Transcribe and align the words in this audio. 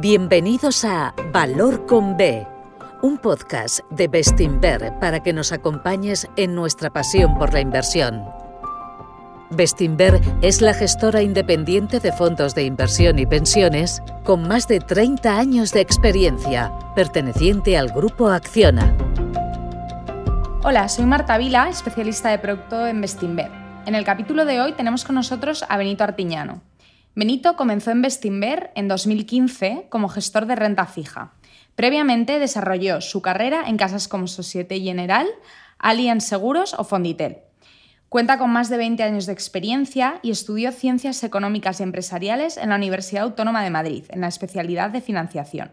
Bienvenidos 0.00 0.86
a 0.86 1.14
Valor 1.30 1.84
con 1.84 2.16
B, 2.16 2.46
un 3.02 3.18
podcast 3.18 3.80
de 3.90 4.08
Bestinver 4.08 4.94
para 4.98 5.22
que 5.22 5.34
nos 5.34 5.52
acompañes 5.52 6.26
en 6.36 6.54
nuestra 6.54 6.88
pasión 6.88 7.36
por 7.36 7.52
la 7.52 7.60
inversión. 7.60 8.24
Bestinver 9.50 10.18
es 10.40 10.62
la 10.62 10.72
gestora 10.72 11.20
independiente 11.20 12.00
de 12.00 12.12
fondos 12.12 12.54
de 12.54 12.62
inversión 12.62 13.18
y 13.18 13.26
pensiones 13.26 14.02
con 14.24 14.48
más 14.48 14.66
de 14.68 14.80
30 14.80 15.38
años 15.38 15.70
de 15.72 15.82
experiencia, 15.82 16.72
perteneciente 16.94 17.76
al 17.76 17.90
grupo 17.90 18.28
Acciona. 18.28 18.96
Hola, 20.62 20.88
soy 20.88 21.04
Marta 21.04 21.36
Vila, 21.36 21.68
especialista 21.68 22.30
de 22.30 22.38
producto 22.38 22.86
en 22.86 23.02
Bestinver. 23.02 23.50
En 23.84 23.94
el 23.94 24.06
capítulo 24.06 24.46
de 24.46 24.62
hoy 24.62 24.72
tenemos 24.72 25.04
con 25.04 25.16
nosotros 25.16 25.62
a 25.68 25.76
Benito 25.76 26.04
Artiñano. 26.04 26.69
Benito 27.16 27.56
comenzó 27.56 27.90
en 27.90 28.02
Bestinver 28.02 28.70
en 28.76 28.86
2015 28.86 29.86
como 29.88 30.08
gestor 30.08 30.46
de 30.46 30.54
renta 30.54 30.86
fija. 30.86 31.32
Previamente 31.74 32.38
desarrolló 32.38 33.00
su 33.00 33.20
carrera 33.20 33.64
en 33.66 33.76
casas 33.76 34.06
como 34.06 34.28
Societe 34.28 34.80
General, 34.80 35.26
Allianz 35.78 36.24
Seguros 36.24 36.74
o 36.78 36.84
Fonditel. 36.84 37.38
Cuenta 38.08 38.38
con 38.38 38.50
más 38.50 38.68
de 38.68 38.76
20 38.76 39.02
años 39.02 39.26
de 39.26 39.32
experiencia 39.32 40.20
y 40.22 40.30
estudió 40.30 40.70
Ciencias 40.70 41.24
Económicas 41.24 41.80
y 41.80 41.82
Empresariales 41.82 42.56
en 42.56 42.70
la 42.70 42.76
Universidad 42.76 43.24
Autónoma 43.24 43.64
de 43.64 43.70
Madrid, 43.70 44.04
en 44.10 44.20
la 44.20 44.28
especialidad 44.28 44.90
de 44.90 45.00
financiación. 45.00 45.72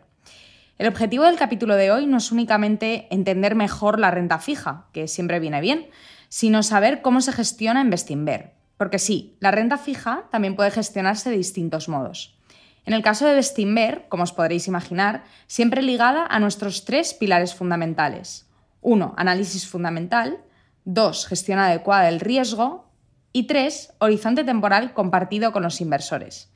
El 0.80 0.88
objetivo 0.88 1.24
del 1.24 1.38
capítulo 1.38 1.76
de 1.76 1.92
hoy 1.92 2.08
no 2.08 2.18
es 2.18 2.32
únicamente 2.32 3.08
entender 3.12 3.56
mejor 3.56 4.00
la 4.00 4.12
renta 4.12 4.40
fija, 4.40 4.86
que 4.92 5.08
siempre 5.08 5.40
viene 5.40 5.62
bien, 5.62 5.88
sino 6.30 6.62
saber 6.62 7.02
cómo 7.02 7.22
se 7.22 7.32
gestiona 7.32 7.82
en 7.82 7.90
Bestinver. 7.90 8.57
Porque 8.78 9.00
sí, 9.00 9.36
la 9.40 9.52
renta 9.52 9.78
fija 9.78 10.26
también 10.32 10.56
puede 10.56 10.72
gestionarse 10.72 11.30
de 11.30 11.38
distintos 11.38 11.90
modos. 11.90 12.38
En 12.86 12.94
el 12.94 13.04
caso 13.04 13.26
de 13.26 13.36
Bestinver, 13.36 14.06
como 14.08 14.24
os 14.24 14.32
podréis 14.32 14.68
imaginar, 14.68 15.26
siempre 15.48 15.82
ligada 15.82 16.26
a 16.26 16.40
nuestros 16.40 16.86
tres 16.86 17.14
pilares 17.14 17.54
fundamentales. 17.54 18.50
Uno, 18.82 19.14
análisis 19.18 19.68
fundamental. 19.68 20.38
2. 20.86 21.28
Gestión 21.28 21.60
adecuada 21.60 22.06
del 22.06 22.22
riesgo. 22.22 22.90
Y 23.34 23.44
3. 23.44 23.96
Horizonte 24.00 24.46
temporal 24.46 24.94
compartido 24.94 25.52
con 25.52 25.64
los 25.64 25.82
inversores. 25.82 26.54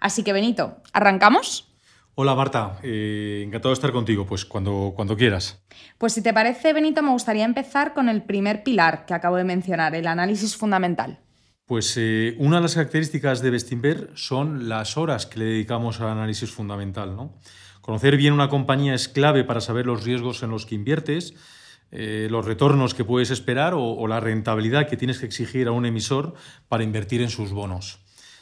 Así 0.00 0.22
que, 0.22 0.34
Benito, 0.34 0.76
¿arrancamos? 0.92 1.72
Hola 2.14 2.34
Marta, 2.34 2.78
eh, 2.82 3.42
encantado 3.46 3.70
de 3.70 3.74
estar 3.74 3.92
contigo, 3.92 4.26
pues 4.26 4.44
cuando, 4.44 4.92
cuando 4.94 5.16
quieras. 5.16 5.62
Pues 5.96 6.12
si 6.12 6.22
te 6.22 6.34
parece, 6.34 6.74
Benito, 6.74 7.02
me 7.02 7.12
gustaría 7.12 7.46
empezar 7.46 7.94
con 7.94 8.10
el 8.10 8.22
primer 8.22 8.62
pilar 8.62 9.06
que 9.06 9.14
acabo 9.14 9.36
de 9.36 9.44
mencionar, 9.44 9.94
el 9.94 10.06
análisis 10.06 10.56
fundamental. 10.56 11.20
Pues 11.70 11.96
eh, 11.98 12.34
una 12.38 12.56
de 12.56 12.62
las 12.62 12.74
características 12.74 13.42
de 13.42 13.50
Bestinver 13.50 14.10
son 14.14 14.68
las 14.68 14.96
horas 14.96 15.26
que 15.26 15.38
le 15.38 15.44
dedicamos 15.44 16.00
al 16.00 16.08
análisis 16.08 16.50
fundamental. 16.50 17.14
¿no? 17.14 17.38
Conocer 17.80 18.16
bien 18.16 18.32
una 18.32 18.48
compañía 18.48 18.92
es 18.92 19.06
clave 19.06 19.44
para 19.44 19.60
saber 19.60 19.86
los 19.86 20.02
riesgos 20.02 20.42
en 20.42 20.50
los 20.50 20.66
que 20.66 20.74
inviertes, 20.74 21.32
eh, 21.92 22.26
los 22.28 22.44
retornos 22.44 22.92
que 22.92 23.04
puedes 23.04 23.30
esperar 23.30 23.74
o, 23.76 24.04
la 24.08 24.18
rentabilidad 24.18 24.88
que 24.88 24.96
tienes 24.96 25.20
que 25.20 25.26
exigir 25.26 25.68
a 25.68 25.70
un 25.70 25.86
emisor 25.86 26.34
para 26.68 26.82
invertir 26.82 27.22
en 27.22 27.30
sus 27.30 27.52
bonos. 27.52 28.00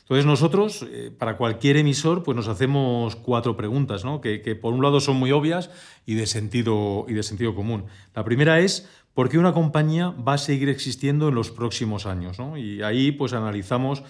Entonces 0.08 0.24
nosotros, 0.24 0.86
eh, 0.90 1.10
para 1.16 1.36
cualquier 1.36 1.76
emisor, 1.76 2.22
pues 2.22 2.34
nos 2.34 2.48
hacemos 2.48 3.14
cuatro 3.14 3.58
preguntas, 3.58 4.06
¿no? 4.06 4.22
que, 4.22 4.38
por 4.58 4.72
un 4.72 4.82
lado 4.82 5.00
son 5.00 5.16
muy 5.16 5.32
obvias 5.32 5.68
y 6.06 6.14
de, 6.14 6.26
sentido, 6.26 7.04
y 7.08 7.12
de 7.12 7.22
sentido 7.22 7.54
común. 7.54 7.84
La 8.14 8.24
primera 8.24 8.58
es, 8.58 8.88
¿por 9.12 9.28
qué 9.28 9.36
una 9.36 9.52
compañía 9.52 10.08
va 10.08 10.32
a 10.32 10.38
seguir 10.38 10.70
existiendo 10.70 11.28
en 11.28 11.34
los 11.34 11.50
próximos 11.50 12.06
años? 12.06 12.38
Y 12.56 12.80
ahí 12.80 13.12
pues 13.12 13.34
analizamos 13.34 14.02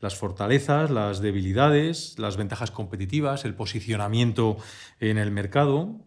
las 0.00 0.16
fortalezas, 0.16 0.90
las 0.90 1.20
debilidades, 1.20 2.18
las 2.18 2.36
ventajas 2.36 2.72
competitivas, 2.72 3.44
el 3.44 3.54
posicionamiento 3.54 4.56
en 4.98 5.18
el 5.18 5.30
mercado. 5.30 6.00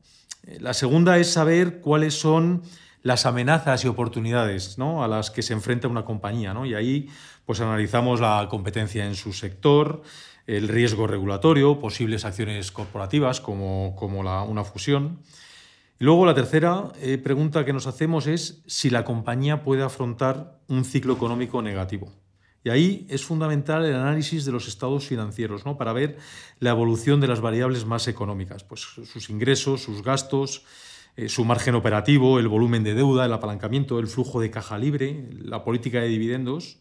La 0.59 0.73
segunda 0.73 1.19
es 1.19 1.31
saber 1.31 1.79
cuáles 1.79 2.19
son 2.19 2.63
las 3.03 3.25
amenazas 3.25 3.83
y 3.85 3.87
oportunidades 3.87 4.77
a 4.79 5.07
las 5.07 5.31
que 5.31 5.41
se 5.41 5.53
enfrenta 5.53 5.87
una 5.87 6.05
compañía. 6.05 6.55
Y 6.65 6.73
ahí 6.73 7.09
pues, 7.45 7.61
analizamos 7.61 8.19
la 8.19 8.47
competencia 8.49 9.05
en 9.05 9.15
su 9.15 9.33
sector, 9.33 10.01
el 10.45 10.67
riesgo 10.67 11.07
regulatorio, 11.07 11.79
posibles 11.79 12.25
acciones 12.25 12.71
corporativas 12.71 13.41
como, 13.41 13.95
como 13.95 14.19
una 14.19 14.63
fusión. 14.63 15.19
Y 15.99 16.03
luego 16.03 16.25
la 16.25 16.35
tercera 16.35 16.91
eh, 17.01 17.17
pregunta 17.17 17.65
que 17.65 17.73
nos 17.73 17.87
hacemos 17.87 18.27
es 18.27 18.61
si 18.67 18.89
la 18.89 19.03
compañía 19.03 19.63
puede 19.63 19.83
afrontar 19.83 20.59
un 20.67 20.85
ciclo 20.85 21.13
económico 21.13 21.61
negativo. 21.61 22.13
Y 22.63 22.69
ahí 22.69 23.07
es 23.09 23.23
fundamental 23.23 23.85
el 23.85 23.95
análisis 23.95 24.45
de 24.45 24.51
los 24.51 24.67
estados 24.67 25.07
financieros, 25.07 25.65
¿no? 25.65 25.77
para 25.77 25.93
ver 25.93 26.17
la 26.59 26.71
evolución 26.71 27.21
de 27.21 27.27
las 27.27 27.39
variables 27.39 27.85
más 27.85 28.07
económicas, 28.07 28.63
pues 28.63 28.81
sus 28.81 29.29
ingresos, 29.29 29.83
sus 29.83 30.03
gastos, 30.03 30.65
eh, 31.17 31.29
su 31.29 31.43
margen 31.45 31.73
operativo, 31.73 32.37
el 32.37 32.47
volumen 32.47 32.83
de 32.83 32.93
deuda, 32.93 33.25
el 33.25 33.33
apalancamiento, 33.33 33.97
el 33.97 34.05
flujo 34.05 34.39
de 34.39 34.51
caja 34.51 34.77
libre, 34.77 35.27
la 35.41 35.63
política 35.63 35.99
de 35.99 36.07
dividendos. 36.07 36.77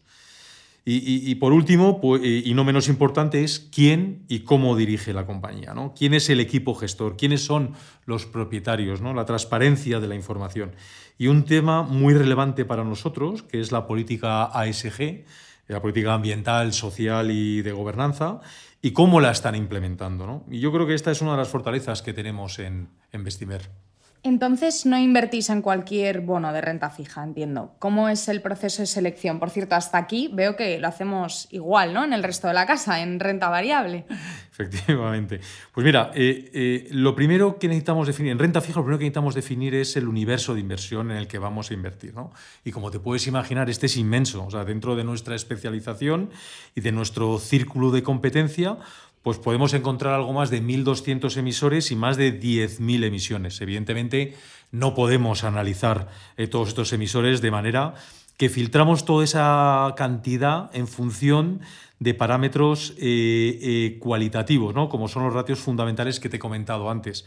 Y, 0.89 1.35
por 1.35 1.51
último, 1.51 1.99
pues, 1.99 2.21
y 2.23 2.53
no 2.53 2.63
menos 2.63 2.87
importante, 2.87 3.43
es 3.43 3.59
quién 3.59 4.23
y 4.29 4.45
cómo 4.45 4.77
dirige 4.77 5.11
la 5.11 5.25
compañía, 5.25 5.73
¿no? 5.73 5.93
quién 5.93 6.13
es 6.13 6.29
el 6.29 6.39
equipo 6.39 6.75
gestor, 6.75 7.17
quiénes 7.17 7.43
son 7.43 7.73
los 8.05 8.25
propietarios, 8.25 9.01
¿no? 9.01 9.13
la 9.13 9.25
transparencia 9.25 9.99
de 9.99 10.07
la 10.07 10.15
información. 10.15 10.71
Y 11.17 11.27
un 11.27 11.43
tema 11.43 11.83
muy 11.83 12.13
relevante 12.13 12.63
para 12.63 12.85
nosotros, 12.85 13.43
que 13.43 13.59
es 13.59 13.73
la 13.73 13.85
política 13.85 14.45
ASG, 14.45 15.25
la 15.67 15.81
política 15.81 16.13
ambiental, 16.13 16.71
social 16.71 17.31
y 17.31 17.61
de 17.63 17.73
gobernanza, 17.73 18.39
y 18.81 18.91
cómo 18.91 19.19
la 19.19 19.31
están 19.31 19.55
implementando. 19.55 20.25
¿no? 20.25 20.45
Y 20.49 20.61
yo 20.61 20.71
creo 20.71 20.87
que 20.87 20.93
esta 20.93 21.11
es 21.11 21.21
una 21.21 21.31
de 21.31 21.37
las 21.39 21.49
fortalezas 21.49 22.01
que 22.01 22.13
tenemos 22.13 22.59
en, 22.59 22.87
en 23.11 23.25
Vestimer. 23.25 23.86
Entonces 24.27 24.85
no 24.85 24.97
invertís 24.97 25.49
en 25.49 25.61
cualquier 25.61 26.19
bono 26.19 26.51
de 26.51 26.59
renta 26.59 26.89
fija, 26.89 27.23
entiendo. 27.23 27.75
¿Cómo 27.79 28.09
es 28.09 28.27
el 28.27 28.41
proceso 28.41 28.81
de 28.81 28.85
selección? 28.85 29.39
Por 29.39 29.49
cierto, 29.49 29.75
hasta 29.75 29.97
aquí 29.97 30.29
veo 30.33 30.57
que 30.57 30.79
lo 30.79 30.87
hacemos 30.89 31.47
igual, 31.51 31.93
¿no? 31.93 32.03
En 32.03 32.11
el 32.11 32.23
resto 32.23 32.49
de 32.49 32.53
la 32.53 32.65
casa, 32.65 33.01
en 33.01 33.21
renta 33.21 33.47
variable. 33.49 34.05
Efectivamente. 34.51 35.39
Pues 35.71 35.85
mira, 35.85 36.11
eh, 36.13 36.51
eh, 36.53 36.87
lo 36.91 37.15
primero 37.15 37.57
que 37.57 37.67
necesitamos 37.67 38.05
definir, 38.05 38.33
en 38.33 38.39
renta 38.39 38.59
fija, 38.59 38.79
lo 38.79 38.83
primero 38.83 38.99
que 38.99 39.05
necesitamos 39.05 39.33
definir 39.33 39.75
es 39.75 39.95
el 39.95 40.07
universo 40.07 40.55
de 40.55 40.59
inversión 40.59 41.09
en 41.11 41.17
el 41.17 41.27
que 41.27 41.37
vamos 41.37 41.71
a 41.71 41.73
invertir, 41.73 42.13
¿no? 42.13 42.33
Y 42.65 42.71
como 42.71 42.91
te 42.91 42.99
puedes 42.99 43.27
imaginar, 43.27 43.69
este 43.69 43.85
es 43.85 43.95
inmenso. 43.95 44.45
O 44.45 44.51
sea, 44.51 44.65
dentro 44.65 44.95
de 44.95 45.03
nuestra 45.03 45.35
especialización 45.35 46.31
y 46.75 46.81
de 46.81 46.91
nuestro 46.91 47.39
círculo 47.39 47.91
de 47.91 48.03
competencia, 48.03 48.77
pues 49.21 49.37
podemos 49.37 49.73
encontrar 49.73 50.13
algo 50.13 50.33
más 50.33 50.49
de 50.49 50.61
1.200 50.61 51.35
emisores 51.37 51.91
y 51.91 51.95
más 51.95 52.17
de 52.17 52.39
10.000 52.39 53.03
emisiones. 53.03 53.59
Evidentemente, 53.61 54.35
no 54.71 54.95
podemos 54.95 55.43
analizar 55.43 56.09
eh, 56.37 56.47
todos 56.47 56.69
estos 56.69 56.93
emisores 56.93 57.41
de 57.41 57.51
manera 57.51 57.95
que 58.37 58.49
filtramos 58.49 59.03
toda 59.03 59.23
esa 59.23 59.93
cantidad 59.97 60.69
en 60.73 60.87
función 60.87 61.61
de 61.99 62.13
parámetros 62.13 62.93
eh, 62.97 63.59
eh, 63.61 63.97
cualitativos, 63.99 64.75
¿no? 64.75 64.89
como 64.89 65.07
son 65.07 65.23
los 65.23 65.33
ratios 65.33 65.59
fundamentales 65.59 66.19
que 66.19 66.29
te 66.29 66.37
he 66.37 66.39
comentado 66.39 66.89
antes, 66.91 67.25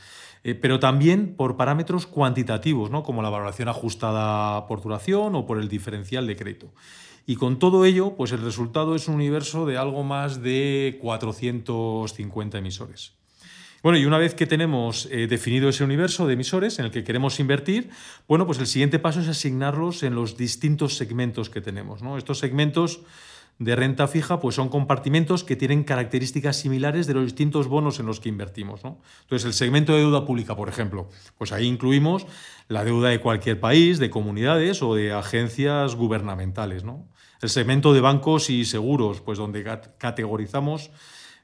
pero 0.63 0.81
también 0.81 1.35
por 1.35 1.57
parámetros 1.57 2.07
cuantitativos, 2.07 2.91
¿no? 2.91 3.03
como 3.03 3.21
la 3.21 3.29
valoración 3.29 3.69
ajustada 3.69 4.67
por 4.67 4.81
duración 4.81 5.35
o 5.35 5.45
por 5.45 5.59
el 5.59 5.69
diferencial 5.69 6.27
de 6.27 6.37
crédito. 6.37 6.73
Y 7.27 7.37
con 7.37 7.59
todo 7.59 7.85
ello, 7.85 8.15
pues 8.17 8.33
el 8.33 8.43
resultado 8.43 8.95
es 8.95 9.07
un 9.07 9.17
universo 9.17 9.67
de 9.67 9.77
algo 9.77 10.03
más 10.03 10.43
de 10.43 10.99
450 11.03 12.59
emisores. 12.59 13.20
Bueno, 13.83 13.97
y 13.97 14.05
una 14.05 14.19
vez 14.19 14.35
que 14.35 14.47
tenemos 14.47 15.09
eh, 15.11 15.27
definido 15.27 15.71
ese 15.71 15.85
universo 15.85 16.27
de 16.27 16.35
emisores 16.35 16.79
en 16.79 16.85
el 16.85 16.91
que 16.91 17.03
queremos 17.03 17.41
invertir, 17.41 17.89
bueno, 18.29 18.47
pues 18.47 18.59
el 18.59 18.67
siguiente 18.67 18.99
paso 18.99 19.21
es 19.21 19.29
asignarlos 19.29 20.03
en 20.03 20.15
los 20.15 20.37
distintos 20.37 20.97
segmentos 20.97 21.49
que 21.49 21.63
tenemos. 21.63 22.03
¿no? 22.03 22.19
Estos 22.19 22.39
segmentos 22.39 23.01
de 23.59 23.77
renta 23.77 24.07
fija 24.07 24.39
pues 24.39 24.55
son 24.55 24.69
compartimentos 24.69 25.45
que 25.45 25.57
tienen 25.57 25.85
características 25.85 26.57
similares 26.57 27.07
de 27.07 27.15
los 27.15 27.25
distintos 27.25 27.69
bonos 27.69 28.01
en 28.01 28.07
los 28.07 28.21
que 28.21 28.29
invertimos. 28.29 28.83
Entonces, 28.85 29.47
el 29.47 29.55
segmento 29.55 29.95
de 29.95 30.01
deuda 30.01 30.27
pública, 30.27 30.57
por 30.57 30.69
ejemplo, 30.69 31.09
pues 31.39 31.53
ahí 31.53 31.67
incluimos 31.67 32.27
la 32.69 32.85
deuda 32.85 33.09
de 33.09 33.21
cualquier 33.21 33.61
país, 33.61 33.99
de 33.99 34.11
comunidades 34.11 34.83
o 34.83 34.95
de 34.95 35.13
agencias 35.13 35.95
gubernamentales. 35.95 36.85
El 37.41 37.49
segmento 37.49 37.95
de 37.95 38.01
bancos 38.03 38.51
y 38.51 38.67
seguros, 38.67 39.23
pues 39.23 39.39
donde 39.39 39.65
categorizamos 39.97 40.91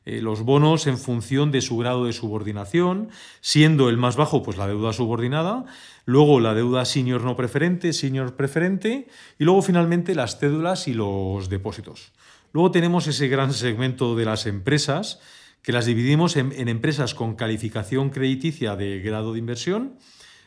eh, 0.07 0.23
los 0.23 0.43
bonos 0.43 0.87
en 0.87 0.99
función 0.99 1.51
de 1.51 1.61
su 1.61 1.77
grado 1.77 2.05
de 2.05 2.13
subordinación, 2.13 3.11
siendo 3.41 3.89
el 3.89 3.97
más 3.97 4.15
bajo 4.15 4.45
pues 4.45 4.57
la 4.57 4.69
deuda 4.69 4.93
subordinada, 4.93 5.65
luego 6.05 6.39
la 6.39 6.55
deuda 6.55 6.85
senior 6.85 7.25
no 7.25 7.35
preferente, 7.35 7.93
senior 7.93 8.37
preferente 8.37 9.09
y 9.37 9.45
luego 9.45 9.63
finalmente 9.63 10.15
las 10.15 10.39
cédulas 10.39 10.87
y 10.87 10.95
los 10.95 11.49
depósitos. 11.49 12.13
Luego 12.53 12.71
tenemos 12.71 13.09
ese 13.09 13.27
gran 13.27 13.53
segmento 13.53 14.15
de 14.15 14.25
las 14.27 14.47
empresas 14.47 15.21
que 15.61 15.73
las 15.73 15.87
dividimos 15.87 16.37
en, 16.37 16.69
empresas 16.69 17.13
con 17.13 17.35
calificación 17.35 18.11
crediticia 18.11 18.77
de 18.77 19.01
grado 19.01 19.33
de 19.33 19.41
inversión, 19.41 19.99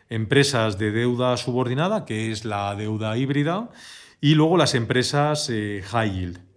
empresas 0.08 0.80
de 0.80 0.92
deuda 0.92 1.36
subordinada, 1.36 2.06
que 2.06 2.32
es 2.32 2.46
la 2.46 2.74
deuda 2.76 3.18
híbrida, 3.18 3.70
y 4.22 4.36
luego 4.36 4.56
las 4.56 4.74
empresas 4.74 5.50
eh, 5.50 5.84
high 5.86 6.12
yield. 6.14 6.49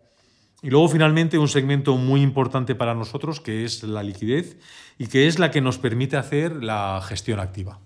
Y 0.63 0.71
luego, 0.71 0.89
finalmente, 0.89 1.39
un 1.39 1.49
segmento 1.49 1.97
muy 1.97 2.23
importante 2.23 2.77
para 2.77 2.95
nosotros, 2.95 3.41
que 3.41 3.65
es 3.65 3.83
la 3.83 4.05
liquidez 4.05 4.57
y 4.97 5.09
que 5.09 5.27
es 5.27 5.41
la 5.41 5.51
que 5.51 5.61
nos 5.61 5.79
permite 5.79 6.17
hacer 6.17 6.63
la 6.63 7.01
gestión 7.05 7.41
activa. 7.41 7.81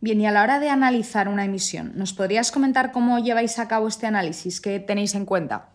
Bien, 0.00 0.20
y 0.20 0.26
a 0.26 0.30
la 0.30 0.42
hora 0.42 0.60
de 0.60 0.68
analizar 0.68 1.26
una 1.26 1.46
emisión, 1.46 1.92
¿nos 1.96 2.12
podrías 2.12 2.52
comentar 2.52 2.92
cómo 2.92 3.18
lleváis 3.18 3.58
a 3.58 3.66
cabo 3.66 3.88
este 3.88 4.06
análisis? 4.06 4.60
¿Qué 4.60 4.78
tenéis 4.78 5.14
en 5.14 5.24
cuenta? 5.24 5.70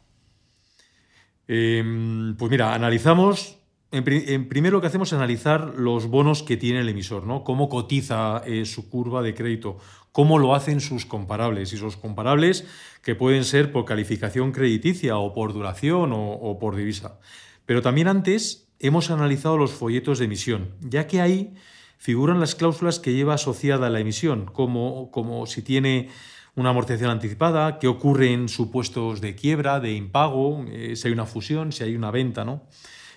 Em, 1.48 2.36
pues 2.38 2.52
mira, 2.52 2.76
analizamos 2.76 3.58
en, 3.92 4.48
primero 4.48 4.78
lo 4.78 4.82
que 4.82 4.88
hacemos 4.88 5.10
es 5.10 5.14
analizar 5.14 5.74
los 5.76 6.08
bonos 6.08 6.44
que 6.44 6.56
tiene 6.56 6.80
el 6.80 6.90
emisor, 6.90 7.26
¿no? 7.28 7.44
Cómo 7.44 7.68
cotiza 7.68 8.42
eh, 8.46 8.66
su 8.66 8.90
curva 8.90 9.22
de 9.22 9.34
crédito, 9.34 9.78
cómo 10.14 10.40
lo 10.40 10.56
hacen 10.56 10.80
sus 10.80 11.06
comparables. 11.06 11.74
Y 11.74 11.78
sus 11.78 11.98
comparables 11.98 12.66
que 13.02 13.16
pueden 13.16 13.44
ser 13.44 13.74
por 13.74 13.84
calificación 13.84 14.54
crediticia 14.54 15.18
o 15.18 15.34
por 15.34 15.52
duración 15.52 16.12
o, 16.14 16.58
por 16.60 16.78
divisa. 16.78 17.20
Pero 17.66 17.82
también 17.82 18.08
antes 18.08 18.70
hemos 18.80 19.12
analizado 19.12 19.58
los 19.58 19.72
folletos 19.72 20.20
de 20.20 20.26
emisión, 20.26 20.76
ya 20.82 21.06
que 21.08 21.20
ahí 21.20 21.54
figuran 21.98 22.40
las 22.40 22.56
cláusulas 22.56 23.00
que 23.00 23.14
lleva 23.14 23.36
asociada 23.36 23.90
la 23.90 24.00
emisión, 24.00 24.46
como, 24.46 25.12
como 25.12 25.46
si 25.46 25.62
tiene 25.62 26.10
una 26.56 26.70
amortización 26.70 27.12
anticipada, 27.12 27.78
qué 27.78 27.88
ocurre 27.88 28.32
en 28.32 28.50
supuestos 28.50 29.22
de 29.22 29.36
quiebra, 29.36 29.80
de 29.80 29.94
impago, 29.94 30.66
eh, 30.70 30.96
si 30.96 31.08
hay 31.08 31.14
una 31.14 31.26
fusión, 31.26 31.72
si 31.72 31.84
hay 31.84 31.96
una 31.96 32.12
venta, 32.12 32.44
¿no? 32.44 32.64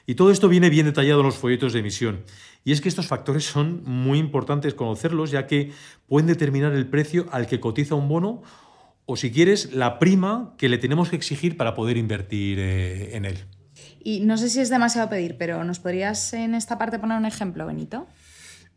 Y 0.06 0.16
todo 0.16 0.30
esto 0.30 0.48
viene 0.48 0.70
bien 0.70 0.86
detallado 0.86 1.20
en 1.20 1.26
los 1.26 1.36
folletos 1.36 1.72
de 1.72 1.80
emisión. 1.80 2.24
Y 2.64 2.72
es 2.72 2.80
que 2.80 2.88
estos 2.88 3.06
factores 3.06 3.44
son 3.44 3.82
muy 3.84 4.18
importantes 4.18 4.74
conocerlos, 4.74 5.30
ya 5.30 5.46
que 5.46 5.72
pueden 6.06 6.26
determinar 6.26 6.72
el 6.74 6.86
precio 6.86 7.26
al 7.30 7.46
que 7.46 7.60
cotiza 7.60 7.94
un 7.94 8.08
bono 8.08 8.42
o, 9.06 9.16
si 9.16 9.30
quieres, 9.30 9.72
la 9.72 9.98
prima 9.98 10.54
que 10.56 10.68
le 10.68 10.78
tenemos 10.78 11.10
que 11.10 11.16
exigir 11.16 11.56
para 11.56 11.74
poder 11.74 11.96
invertir 11.96 12.58
eh, 12.58 13.16
en 13.16 13.24
él. 13.24 13.44
Y 14.02 14.20
no 14.20 14.36
sé 14.36 14.50
si 14.50 14.60
es 14.60 14.70
demasiado 14.70 15.08
pedir, 15.08 15.36
pero 15.38 15.64
¿nos 15.64 15.78
podrías 15.78 16.32
en 16.32 16.54
esta 16.54 16.78
parte 16.78 16.98
poner 16.98 17.18
un 17.18 17.26
ejemplo, 17.26 17.66
Benito? 17.66 18.06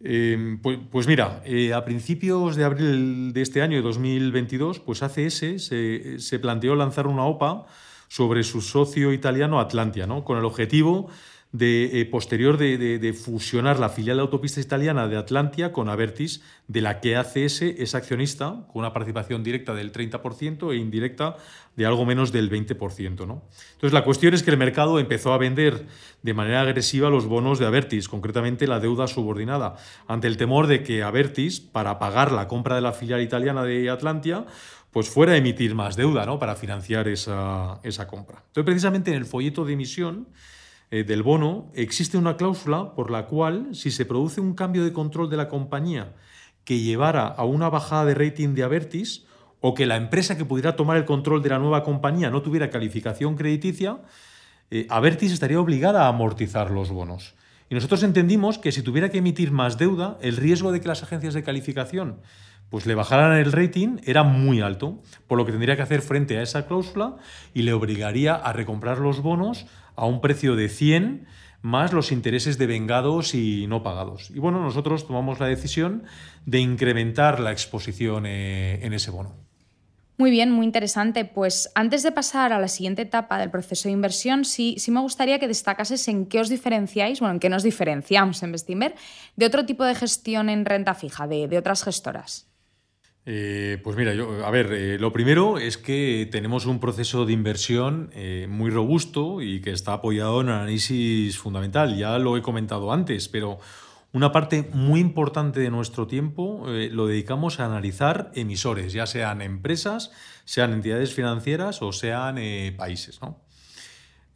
Em, 0.02 0.62
pues, 0.62 0.80
pues, 0.92 1.08
mira, 1.08 1.42
eh, 1.46 1.74
a 1.74 1.84
principios 1.84 2.56
de 2.56 2.64
abril 2.64 3.34
de 3.34 3.42
este 3.42 3.62
año, 3.62 3.78
de 3.78 3.84
2022, 3.84 4.80
pues 4.80 5.02
ACS 5.02 5.66
se, 5.66 6.20
se 6.20 6.40
planteó 6.40 6.76
lanzar 6.76 7.08
una 7.08 7.24
OPA 7.24 7.66
sobre 8.08 8.44
su 8.44 8.62
socio 8.62 9.14
italiano 9.14 9.60
Atlantia, 9.60 10.08
¿no? 10.08 10.24
con 10.24 10.38
el 10.38 10.46
objetivo 10.46 11.10
de, 11.52 12.02
eh, 12.02 12.06
posterior 12.06 12.58
de, 12.58 13.14
fusionar 13.14 13.80
la 13.80 13.90
filial 13.90 14.18
de 14.18 14.22
autopistas 14.22 14.64
italiana 14.64 15.08
de 15.08 15.18
Atlantia 15.18 15.72
con 15.72 15.90
Avertis, 15.90 16.44
de 16.68 16.82
la 16.82 17.00
que 17.00 17.16
ACS 17.16 17.62
es 17.62 17.96
accionista, 17.96 18.66
con 18.68 18.80
una 18.80 18.94
participación 18.94 19.44
directa 19.44 19.74
del 19.74 19.92
30% 19.92 20.72
e 20.72 20.76
indirecta 20.76 21.38
de 21.76 21.86
algo 21.86 22.06
menos 22.06 22.32
del 22.32 22.52
20%. 22.52 23.26
¿no? 23.26 23.44
Entonces, 23.74 23.94
la 23.94 24.04
cuestión 24.04 24.34
es 24.34 24.44
que 24.44 24.52
el 24.52 24.58
mercado 24.58 25.00
empezó 25.00 25.34
a 25.34 25.38
vender 25.38 25.86
de 26.22 26.34
manera 26.34 26.62
agresiva 26.62 27.10
los 27.10 27.28
bonos 27.28 27.60
de 27.60 27.66
Avertis, 27.66 28.10
concretamente 28.10 28.68
la 28.68 28.80
deuda 28.80 29.08
subordinada, 29.08 29.78
ante 30.08 30.28
el 30.28 30.38
temor 30.38 30.68
de 30.68 30.84
que 30.84 31.04
Avertis, 31.04 31.62
para 31.62 31.98
pagar 31.98 32.32
la 32.32 32.48
compra 32.48 32.76
de 32.76 32.82
la 32.82 32.92
filial 32.92 33.22
italiana 33.22 33.64
de 33.64 33.90
Atlantia, 33.90 34.46
pues 34.98 35.10
fuera 35.10 35.34
a 35.34 35.38
emitir 35.38 35.76
más 35.76 35.96
deuda 35.96 36.26
¿no? 36.26 36.40
para 36.40 36.56
financiar 36.56 37.08
esa, 37.08 37.80
compra. 38.08 38.42
Entonces, 38.48 38.66
precisamente 38.66 39.12
en 39.12 39.18
el 39.18 39.28
folleto 39.28 39.64
de 39.64 39.74
emisión 39.74 40.28
eh, 40.90 41.04
del 41.04 41.22
bono 41.22 41.72
existe 41.76 42.18
una 42.18 42.36
cláusula 42.36 42.96
por 42.96 43.12
la 43.12 43.28
cual, 43.28 43.76
si 43.76 43.92
se 43.92 44.06
produce 44.06 44.42
un 44.42 44.56
cambio 44.56 44.84
de 44.84 44.94
control 44.94 45.30
de 45.30 45.38
la 45.38 45.50
compañía 45.50 46.16
que 46.64 46.80
llevara 46.80 47.28
a 47.28 47.46
una 47.46 47.70
bajada 47.70 48.06
de 48.06 48.16
rating 48.16 48.56
de 48.56 48.64
Avertis, 48.64 49.28
o 49.62 49.76
que 49.76 49.86
la 49.86 49.98
empresa 49.98 50.36
que 50.36 50.46
pudiera 50.46 50.76
tomar 50.76 50.98
el 50.98 51.06
control 51.06 51.44
de 51.44 51.50
la 51.50 51.60
nueva 51.60 51.84
compañía 51.84 52.32
no 52.32 52.42
tuviera 52.42 52.72
calificación 52.72 53.36
crediticia, 53.36 54.00
eh, 54.72 54.88
Avertis 54.90 55.32
estaría 55.32 55.62
obligada 55.62 56.06
a 56.06 56.08
amortizar 56.08 56.72
los 56.72 56.90
bonos. 56.90 57.36
Y 57.70 57.76
nosotros 57.76 58.02
entendimos 58.02 58.58
que 58.58 58.72
si 58.72 58.82
tuviera 58.82 59.10
que 59.10 59.20
emitir 59.20 59.52
más 59.52 59.78
deuda, 59.78 60.18
el 60.22 60.38
riesgo 60.38 60.72
de 60.72 60.82
que 60.82 60.88
las 60.88 61.04
agencias 61.04 61.36
de 61.36 61.44
calificación 61.44 62.18
pues 62.70 62.86
le 62.86 62.96
bajaran 62.96 63.38
el 63.38 63.52
rating 63.52 63.98
era 64.06 64.24
muy 64.24 64.62
alto, 64.62 65.02
por 65.28 65.38
lo 65.38 65.46
que 65.46 65.52
tendría 65.52 65.76
que 65.76 65.82
hacer 65.82 66.02
frente 66.02 66.38
a 66.38 66.42
esa 66.42 66.68
cláusula 66.68 67.18
y 67.54 67.62
le 67.64 67.74
obligaría 67.74 68.36
a 68.36 68.54
recomprar 68.54 69.00
los 69.00 69.22
bonos 69.22 69.66
a 69.96 70.06
un 70.06 70.22
precio 70.22 70.56
de 70.56 70.70
100 70.70 71.28
más 71.62 71.92
los 71.92 72.12
intereses 72.12 72.58
de 72.58 72.68
vengados 72.68 73.34
y 73.34 73.68
no 73.68 73.84
pagados. 73.84 74.30
Y 74.32 74.40
bueno, 74.40 74.62
nosotros 74.62 75.08
tomamos 75.08 75.40
la 75.40 75.48
decisión 75.48 76.04
de 76.46 76.60
incrementar 76.60 77.40
la 77.40 77.52
exposición 77.52 78.26
eh, 78.26 78.80
en 78.84 78.94
ese 78.94 79.12
bono. 79.12 79.36
Muy 80.20 80.32
bien, 80.32 80.52
muy 80.52 80.66
interesante. 80.66 81.26
Pues 81.26 81.70
antes 81.76 82.02
de 82.02 82.12
pasar 82.12 82.52
a 82.52 82.60
la 82.60 82.68
siguiente 82.68 83.04
etapa 83.04 83.38
del 83.38 83.52
proceso 83.52 83.88
de 83.88 83.94
inversión, 83.94 84.46
sí, 84.46 84.76
sí 84.80 84.90
me 84.90 85.00
gustaría 85.00 85.38
que 85.38 85.48
destacases 85.48 86.08
en 86.08 86.26
qué 86.26 86.40
os 86.40 86.50
diferenciáis, 86.50 87.20
bueno, 87.20 87.34
en 87.34 87.40
qué 87.40 87.50
nos 87.50 87.62
diferenciamos 87.62 88.42
en 88.42 88.52
Bestinver 88.52 88.96
de 89.36 89.46
otro 89.46 89.66
tipo 89.66 89.84
de 89.84 89.94
gestión 89.94 90.50
en 90.50 90.66
renta 90.66 90.96
fija, 90.96 91.28
de, 91.28 91.48
de 91.48 91.58
otras 91.58 91.84
gestoras. 91.84 92.48
Eh, 93.30 93.82
pues 93.84 93.98
mira, 93.98 94.14
yo, 94.14 94.46
a 94.46 94.50
ver, 94.52 94.72
eh, 94.72 94.98
lo 94.98 95.12
primero 95.12 95.58
es 95.58 95.78
que 95.78 96.30
tenemos 96.32 96.66
un 96.66 96.80
proceso 96.80 97.26
de 97.26 97.34
inversión 97.34 98.10
eh, 98.14 98.48
muy 98.50 98.72
robusto 98.72 99.42
y 99.42 99.60
que 99.60 99.72
está 99.72 99.92
apoyado 99.92 100.40
en 100.40 100.48
análisis 100.48 101.38
fundamental. 101.38 101.98
Ya 101.98 102.18
lo 102.20 102.38
he 102.38 102.42
comentado 102.42 102.94
antes, 102.94 103.28
pero 103.28 103.60
una 104.14 104.32
parte 104.32 104.70
muy 104.72 105.02
importante 105.02 105.60
de 105.60 105.70
nuestro 105.70 106.08
tiempo 106.08 106.64
lo 106.68 107.08
dedicamos 107.08 107.60
a 107.60 107.66
analizar 107.66 108.32
emisores, 108.34 108.94
ya 108.94 109.06
sean 109.06 109.42
empresas, 109.42 110.12
sean 110.46 110.72
entidades 110.72 111.14
financieras 111.14 111.82
o 111.82 111.92
sean 111.92 112.38
países. 112.78 113.22
¿no? 113.22 113.42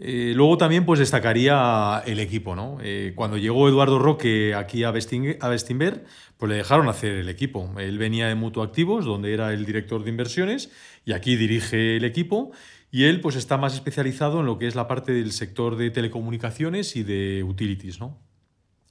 Eh, 0.03 0.33
luego 0.35 0.57
también 0.57 0.83
pues 0.83 0.99
destacaría 0.99 2.01
el 2.07 2.19
equipo, 2.19 2.55
¿no? 2.55 2.79
Eh, 2.81 3.13
cuando 3.15 3.37
llegó 3.37 3.69
Eduardo 3.69 3.99
Roque 3.99 4.55
aquí 4.55 4.83
a, 4.83 4.89
Bestinver, 4.89 6.05
pues 6.37 6.49
le 6.49 6.55
dejaron 6.55 6.89
hacer 6.89 7.11
el 7.11 7.29
equipo. 7.29 7.71
Él 7.77 7.99
venía 7.99 8.27
de 8.27 8.33
Mutuo 8.33 8.63
Activos, 8.63 9.05
donde 9.05 9.31
era 9.31 9.53
el 9.53 9.63
director 9.63 10.03
de 10.03 10.09
inversiones, 10.09 10.71
y 11.05 11.13
aquí 11.13 11.35
dirige 11.35 11.97
el 11.97 12.03
equipo. 12.03 12.51
Y 12.89 13.03
él 13.03 13.21
pues 13.21 13.35
está 13.35 13.57
más 13.57 13.75
especializado 13.75 14.39
en 14.39 14.47
lo 14.47 14.57
que 14.57 14.65
es 14.65 14.73
la 14.73 14.87
parte 14.87 15.11
del 15.11 15.31
sector 15.31 15.75
de 15.75 15.91
telecomunicaciones 15.91 16.95
y 16.95 17.03
de 17.03 17.43
utilities, 17.43 17.99
¿no? 17.99 18.17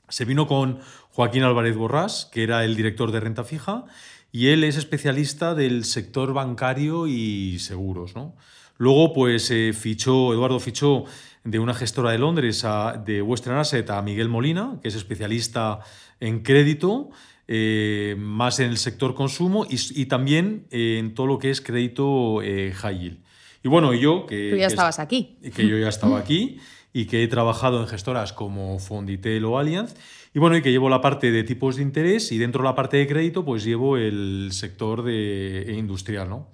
Se 0.08 0.24
vino 0.24 0.46
con 0.46 0.78
Joaquín 1.10 1.42
Álvarez 1.42 1.74
Borrás, 1.76 2.30
que 2.32 2.44
era 2.44 2.64
el 2.64 2.76
director 2.76 3.10
de 3.10 3.18
renta 3.18 3.42
fija, 3.42 3.84
y 4.30 4.48
él 4.48 4.62
es 4.62 4.76
especialista 4.76 5.56
del 5.56 5.84
sector 5.84 6.32
bancario 6.32 7.08
y 7.08 7.58
seguros, 7.58 8.14
¿no? 8.14 8.36
Luego, 8.81 9.12
pues 9.12 9.50
eh, 9.50 9.75
fichó, 9.75 10.32
Eduardo 10.32 10.59
fichó 10.59 11.05
de 11.44 11.59
una 11.59 11.75
gestora 11.75 12.12
de 12.12 12.19
Londres, 12.19 12.65
de 13.05 13.21
Western 13.21 13.59
Asset, 13.59 13.91
a 13.91 14.00
Miguel 14.00 14.31
Molina, 14.31 14.79
que 14.81 14.88
es 14.88 14.94
especialista 14.94 15.81
en 16.19 16.43
crédito, 16.43 17.10
eh, 17.46 18.17
más 18.19 18.58
en 18.58 18.70
el 18.70 18.79
sector 18.79 19.15
consumo 19.15 19.67
y, 19.69 20.06
también 20.06 20.67
en 20.70 21.13
todo 21.13 21.27
lo 21.27 21.39
que 21.39 21.51
es 21.51 21.60
crédito 21.60 22.41
eh, 22.41 22.72
high 22.75 22.99
yield. 22.99 23.19
Y 23.63 23.69
bueno, 23.69 23.93
yo 23.93 24.25
que... 24.25 24.49
Tú 24.53 24.56
ya 24.56 24.69
estabas 24.69 24.99
aquí. 24.99 25.37
Que 25.55 25.69
yo 25.69 25.77
ya 25.77 25.91
estaba 25.91 26.19
aquí 26.19 26.56
y 26.94 27.05
que 27.05 27.22
he 27.22 27.29
trabajado 27.29 27.82
en 27.82 27.87
gestoras 27.87 28.32
como 28.32 28.79
Fonditel 28.79 29.44
o 29.44 29.58
Allianz. 29.58 29.94
Y 30.32 30.39
bueno, 30.39 30.56
y 30.56 30.63
que 30.63 30.70
llevo 30.70 30.89
la 30.89 31.03
parte 31.03 31.31
de 31.31 31.44
tipos 31.44 31.77
de 31.77 31.82
interés 31.82 32.32
y 32.32 32.39
dentro 32.39 32.63
de 32.63 32.70
la 32.70 32.75
parte 32.75 32.96
de 32.96 33.06
crédito, 33.06 33.44
pues 33.44 33.63
llevo 33.63 33.99
el 33.99 34.49
sector 34.53 35.03
de, 35.03 35.75
industrial, 35.77 36.31
¿no? 36.31 36.49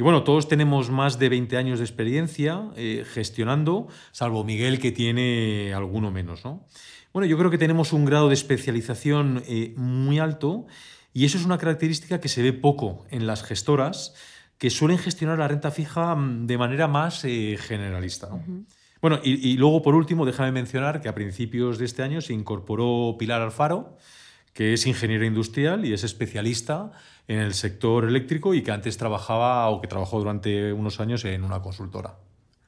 Y 0.00 0.02
bueno, 0.02 0.22
todos 0.24 0.48
tenemos 0.48 0.88
más 0.88 1.18
de 1.18 1.28
20 1.28 1.58
años 1.58 1.78
de 1.78 1.84
experiencia 1.84 2.70
eh, 2.74 3.04
gestionando, 3.06 3.88
salvo 4.12 4.44
Miguel 4.44 4.80
que 4.80 4.92
tiene 4.92 5.74
alguno 5.74 6.10
menos. 6.10 6.42
¿no? 6.42 6.64
Bueno, 7.12 7.26
yo 7.26 7.36
creo 7.36 7.50
que 7.50 7.58
tenemos 7.58 7.92
un 7.92 8.06
grado 8.06 8.28
de 8.28 8.32
especialización 8.32 9.42
eh, 9.46 9.74
muy 9.76 10.18
alto 10.18 10.66
y 11.12 11.26
eso 11.26 11.36
es 11.36 11.44
una 11.44 11.58
característica 11.58 12.18
que 12.18 12.30
se 12.30 12.40
ve 12.40 12.54
poco 12.54 13.04
en 13.10 13.26
las 13.26 13.42
gestoras 13.42 14.14
que 14.56 14.70
suelen 14.70 14.96
gestionar 14.96 15.38
la 15.38 15.48
renta 15.48 15.70
fija 15.70 16.14
mm, 16.14 16.46
de 16.46 16.56
manera 16.56 16.88
más 16.88 17.22
eh, 17.26 17.58
generalista. 17.60 18.30
Bueno, 19.02 19.20
y, 19.22 19.50
y, 19.50 19.58
luego 19.58 19.82
por 19.82 19.94
último, 19.94 20.24
déjame 20.24 20.52
mencionar 20.52 21.02
que 21.02 21.10
a 21.10 21.14
principios 21.14 21.76
de 21.76 21.84
este 21.84 22.02
año 22.02 22.22
se 22.22 22.32
incorporó 22.32 23.16
Pilar 23.18 23.42
Alfaro, 23.42 23.98
que 24.60 24.74
es 24.74 24.86
ingeniero 24.86 25.24
industrial 25.24 25.86
y 25.86 25.94
es 25.94 26.04
especialista 26.04 26.92
en 27.28 27.38
el 27.38 27.54
sector 27.54 28.04
eléctrico 28.04 28.52
y 28.52 28.60
que 28.60 28.70
antes 28.70 28.98
trabajaba 28.98 29.66
o 29.70 29.80
que 29.80 29.88
trabajó 29.88 30.18
durante 30.18 30.74
unos 30.74 31.00
años 31.00 31.24
en 31.24 31.44
una 31.44 31.62
consultora. 31.62 32.18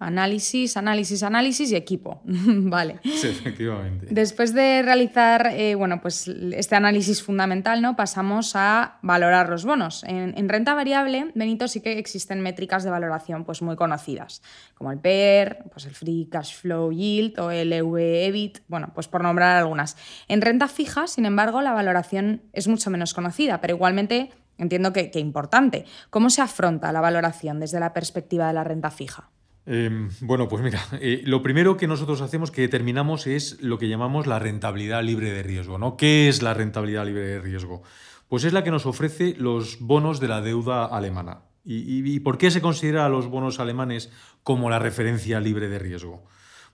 Análisis, 0.03 0.77
análisis, 0.77 1.23
análisis 1.23 1.73
y 1.73 1.77
equipo. 1.77 2.21
vale. 2.25 3.01
Sí, 3.03 3.29
efectivamente. 3.29 4.07
Después 4.11 4.55
de 4.55 4.83
realizar 4.83 5.53
eh, 5.53 5.75
bueno, 5.75 6.01
pues 6.01 6.29
este 6.29 6.77
análisis 6.77 7.23
fundamental, 7.23 7.83
¿no? 7.83 7.97
pasamos 7.97 8.53
a 8.55 8.99
valorar 9.03 9.49
los 9.49 9.65
bonos. 9.65 10.05
En, 10.05 10.49
renta 10.49 10.75
variable, 10.75 11.31
Benito, 11.35 11.69
sí 11.69 11.81
que 11.81 11.99
existen 11.99 12.41
métricas 12.41 12.85
de 12.85 12.91
valoración 12.91 13.45
pues, 13.45 13.63
muy 13.63 13.77
conocidas, 13.77 14.43
como 14.75 14.93
el 14.93 14.99
PER, 14.99 15.65
pues 15.73 15.87
el 15.87 15.95
Free 15.95 16.29
Cash 16.31 16.57
Flow 16.57 16.93
Yield 16.93 17.39
o 17.39 17.51
el 17.51 17.73
EV-EBIT, 17.73 18.63
bueno, 18.69 18.91
pues 18.95 19.09
por 19.09 19.23
nombrar 19.23 19.57
algunas. 19.57 19.97
En 20.29 20.41
renta 20.41 20.69
fija, 20.69 21.07
sin 21.07 21.27
embargo, 21.27 21.63
la 21.63 21.73
valoración 21.73 22.43
es 22.53 22.69
mucho 22.69 22.91
menos 22.91 23.15
conocida, 23.15 23.61
pero 23.61 23.75
igualmente 23.75 24.31
entiendo 24.59 24.93
que, 24.93 25.11
que 25.11 25.19
importante. 25.19 25.85
¿Cómo 26.11 26.31
se 26.31 26.43
afronta 26.43 26.93
la 26.93 27.01
valoración 27.01 27.61
desde 27.61 27.81
la 27.81 27.93
perspectiva 27.93 28.49
de 28.49 28.55
la 28.55 28.65
renta 28.65 28.91
fija? 28.91 29.31
Em, 29.65 30.11
bueno, 30.21 30.49
pues 30.49 30.63
mira, 30.63 30.81
eh, 31.01 31.23
lo 31.25 31.43
primero 31.43 31.77
que 31.77 31.87
nosotros 31.87 32.21
hacemos, 32.21 32.51
que 32.51 32.63
determinamos, 32.63 33.27
es 33.27 33.61
lo 33.61 33.79
que 33.79 33.89
llamamos 33.89 34.27
la 34.27 34.39
rentabilidad 34.39 35.03
libre 35.03 35.31
de 35.31 35.43
riesgo. 35.43 35.79
¿no? 35.79 35.97
¿Qué 35.97 36.29
es 36.29 36.43
la 36.43 36.55
rentabilidad 36.55 37.07
libre 37.07 37.23
de 37.23 37.41
riesgo? 37.41 37.83
Pues 38.29 38.45
es 38.45 38.53
la 38.53 38.65
que 38.65 38.71
nos 38.71 38.87
ofrece 38.87 39.35
los 39.39 39.79
bonos 39.81 40.19
de 40.19 40.29
la 40.29 40.41
deuda 40.41 40.87
alemana. 40.87 41.43
¿Y, 41.65 42.19
por 42.21 42.39
qué 42.39 42.51
se 42.51 42.61
considera 42.61 43.07
a 43.07 43.09
los 43.09 43.29
bonos 43.29 43.61
alemanes 43.61 44.11
como 44.43 44.69
la 44.69 44.81
referencia 44.81 45.39
libre 45.39 45.69
de 45.69 45.79
riesgo? 45.79 46.25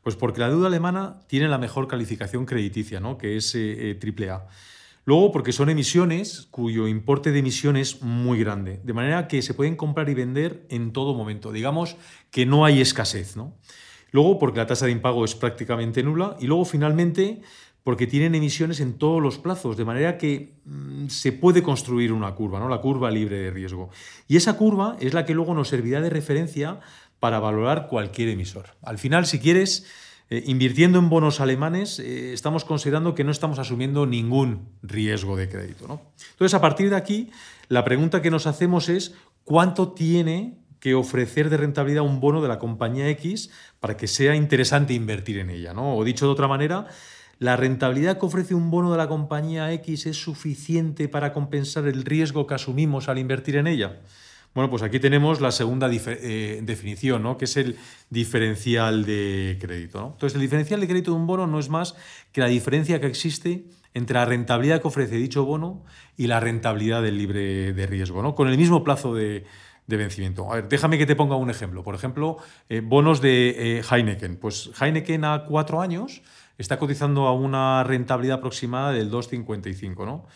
Pues 0.02 0.16
porque 0.16 0.40
la 0.40 0.49
deuda 0.49 0.68
alemana 0.68 1.21
tiene 1.26 1.49
la 1.49 1.59
mejor 1.59 1.88
calificación 1.88 2.47
crediticia, 2.47 2.99
¿no? 2.99 3.18
que 3.18 3.37
es 3.37 3.54
eh, 3.54 3.90
eh, 3.90 3.99
AAA. 4.00 4.47
Luego, 5.08 5.32
porque 5.32 5.52
son 5.52 5.70
emisiones 5.70 6.48
cuyo 6.50 6.86
importe 6.86 7.32
de 7.32 7.38
emisión 7.38 7.78
es 7.78 8.02
muy 8.02 8.40
grande, 8.40 8.78
de 8.84 8.92
manera 8.92 9.26
que 9.26 9.40
se 9.40 9.54
pueden 9.54 9.74
comprar 9.74 10.10
y 10.10 10.12
vender 10.12 10.66
en 10.68 10.92
todo 10.92 11.14
momento. 11.14 11.50
Digamos 11.50 11.96
que 12.30 12.44
no 12.44 12.66
hay 12.66 12.82
escasez. 12.82 13.34
¿no? 13.34 13.56
Luego, 14.10 14.38
porque 14.38 14.58
la 14.58 14.66
tasa 14.66 14.84
de 14.84 14.92
impago 14.92 15.24
es 15.24 15.34
prácticamente 15.34 16.02
nula. 16.02 16.36
Y 16.40 16.46
luego, 16.46 16.66
finalmente, 16.66 17.40
porque 17.84 18.06
tienen 18.06 18.34
emisiones 18.34 18.80
en 18.80 18.98
todos 18.98 19.22
los 19.22 19.38
plazos, 19.38 19.78
de 19.78 19.86
manera 19.86 20.18
que 20.18 20.58
mm, 20.66 21.06
se 21.06 21.32
puede 21.32 21.62
construir 21.62 22.12
una 22.12 22.34
curva, 22.34 22.60
¿no? 22.60 22.68
la 22.68 22.82
curva 22.82 23.10
libre 23.10 23.38
de 23.38 23.50
riesgo. 23.50 23.88
Y 24.26 24.36
esa 24.36 24.58
curva 24.58 24.98
es 25.00 25.14
la 25.14 25.24
que 25.24 25.32
luego 25.32 25.54
nos 25.54 25.68
servirá 25.68 26.02
de 26.02 26.10
referencia 26.10 26.80
para 27.18 27.40
valorar 27.40 27.86
cualquier 27.88 28.28
emisor. 28.28 28.76
Al 28.82 28.98
final, 28.98 29.24
si 29.24 29.38
quieres, 29.38 29.86
eh, 30.30 30.44
invirtiendo 30.47 30.99
en 30.99 31.08
bonos 31.08 31.40
alemanes, 31.40 31.99
eh, 31.99 32.35
estamos 32.35 32.64
considerando 32.64 33.14
que 33.14 33.25
no 33.25 33.30
estamos 33.30 33.58
asumiendo 33.58 34.04
ningún 34.04 34.68
riesgo 34.82 35.37
de 35.37 35.49
crédito. 35.49 35.88
¿no? 35.88 36.02
Entonces, 36.32 36.54
a 36.54 36.61
partir 36.61 36.90
de 36.90 36.97
aquí, 36.97 37.30
la 37.68 37.82
pregunta 37.85 38.20
que 38.20 38.30
nos 38.30 38.47
hacemos 38.47 38.90
es 38.90 39.14
cuánto 39.44 39.92
tiene 39.92 40.58
que 40.80 40.94
ofrecer 40.94 41.49
de 41.49 41.56
rentabilidad 41.56 42.04
un 42.04 42.20
bono 42.20 42.42
de 42.42 42.49
la 42.49 42.58
compañía 42.58 43.08
X 43.08 43.50
para 43.80 43.97
que 43.97 44.06
sea 44.06 44.35
interesante 44.35 44.92
invertir 44.92 45.38
en 45.38 45.50
ella. 45.50 45.73
¿no? 45.73 45.97
O 45.97 46.04
dicho 46.04 46.26
de 46.26 46.32
otra 46.32 46.47
manera, 46.47 46.87
¿la 47.38 47.56
rentabilidad 47.56 48.18
que 48.18 48.26
ofrece 48.26 48.54
un 48.54 48.70
bono 48.70 48.92
de 48.92 48.99
la 48.99 49.08
compañía 49.08 49.73
X 49.73 50.06
es 50.06 50.16
suficiente 50.18 51.08
para 51.08 51.32
compensar 51.32 51.87
el 51.87 52.04
riesgo 52.04 52.47
que 52.47 52.54
asumimos 52.54 53.08
al 53.08 53.18
invertir 53.18 53.56
en 53.56 53.66
ella? 53.66 54.00
Bueno, 54.58 54.70
pues 54.70 54.82
aquí 54.82 54.98
tenemos 54.98 55.40
la 55.40 55.52
segunda 55.52 55.88
eh, 55.88 56.58
definición, 56.64 57.22
¿no? 57.22 57.38
que 57.38 57.44
es 57.44 57.56
el 57.56 57.78
diferencial 58.10 59.04
de 59.04 59.56
crédito. 59.60 60.14
Entonces, 60.14 60.34
el 60.34 60.40
diferencial 60.40 60.80
de 60.80 60.88
crédito 60.88 61.12
de 61.12 61.16
un 61.16 61.28
bono 61.28 61.46
no 61.46 61.60
es 61.60 61.68
más 61.68 61.94
que 62.32 62.40
la 62.40 62.48
diferencia 62.48 63.00
que 63.00 63.06
existe 63.06 63.66
entre 63.94 64.14
la 64.14 64.24
rentabilidad 64.24 64.82
que 64.82 64.88
ofrece 64.88 65.14
dicho 65.14 65.44
bono 65.44 65.84
y 66.16 66.26
la 66.26 66.40
rentabilidad 66.40 67.02
del 67.02 67.18
libre 67.18 67.72
de 67.72 67.86
riesgo, 67.86 68.20
¿no? 68.20 68.34
con 68.34 68.48
el 68.48 68.58
mismo 68.58 68.82
plazo 68.82 69.14
de, 69.14 69.46
vencimiento. 69.86 70.50
A 70.50 70.56
ver, 70.56 70.68
déjame 70.68 70.98
que 70.98 71.06
te 71.06 71.14
ponga 71.14 71.36
un 71.36 71.50
ejemplo. 71.50 71.84
Por 71.84 71.94
ejemplo, 71.94 72.38
eh, 72.68 72.80
bonos 72.80 73.20
de 73.20 73.78
eh, 73.78 73.82
Heineken. 73.88 74.38
Pues 74.38 74.72
Heineken 74.80 75.24
a 75.24 75.44
cuatro 75.44 75.80
años 75.80 76.20
está 76.58 76.80
cotizando 76.80 77.28
a 77.28 77.32
una 77.32 77.84
rentabilidad 77.84 78.38
aproximada 78.38 78.90
del 78.90 79.08
2,55, 79.08 80.04
¿no? 80.04 80.26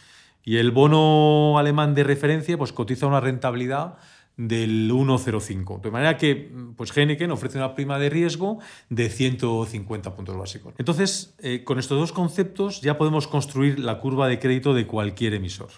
Y 0.44 0.56
el 0.56 0.70
bono 0.70 1.58
alemán 1.58 1.94
de 1.94 2.04
referencia 2.04 2.58
pues, 2.58 2.72
cotiza 2.72 3.06
una 3.06 3.20
rentabilidad 3.20 3.98
del 4.36 4.90
1,05. 4.90 5.80
De 5.80 5.90
manera 5.90 6.16
que 6.16 6.50
pues, 6.76 6.96
Heineken 6.96 7.30
ofrece 7.30 7.58
una 7.58 7.74
prima 7.74 7.98
de 7.98 8.10
riesgo 8.10 8.58
de 8.88 9.08
150 9.08 10.14
puntos 10.14 10.36
básicos. 10.36 10.74
Entonces, 10.78 11.34
eh, 11.38 11.64
con 11.64 11.78
estos 11.78 11.98
dos 11.98 12.12
conceptos 12.12 12.80
ya 12.80 12.98
podemos 12.98 13.28
construir 13.28 13.78
la 13.78 14.00
curva 14.00 14.28
de 14.28 14.38
crédito 14.38 14.74
de 14.74 14.86
cualquier 14.86 15.34
emisor. 15.34 15.70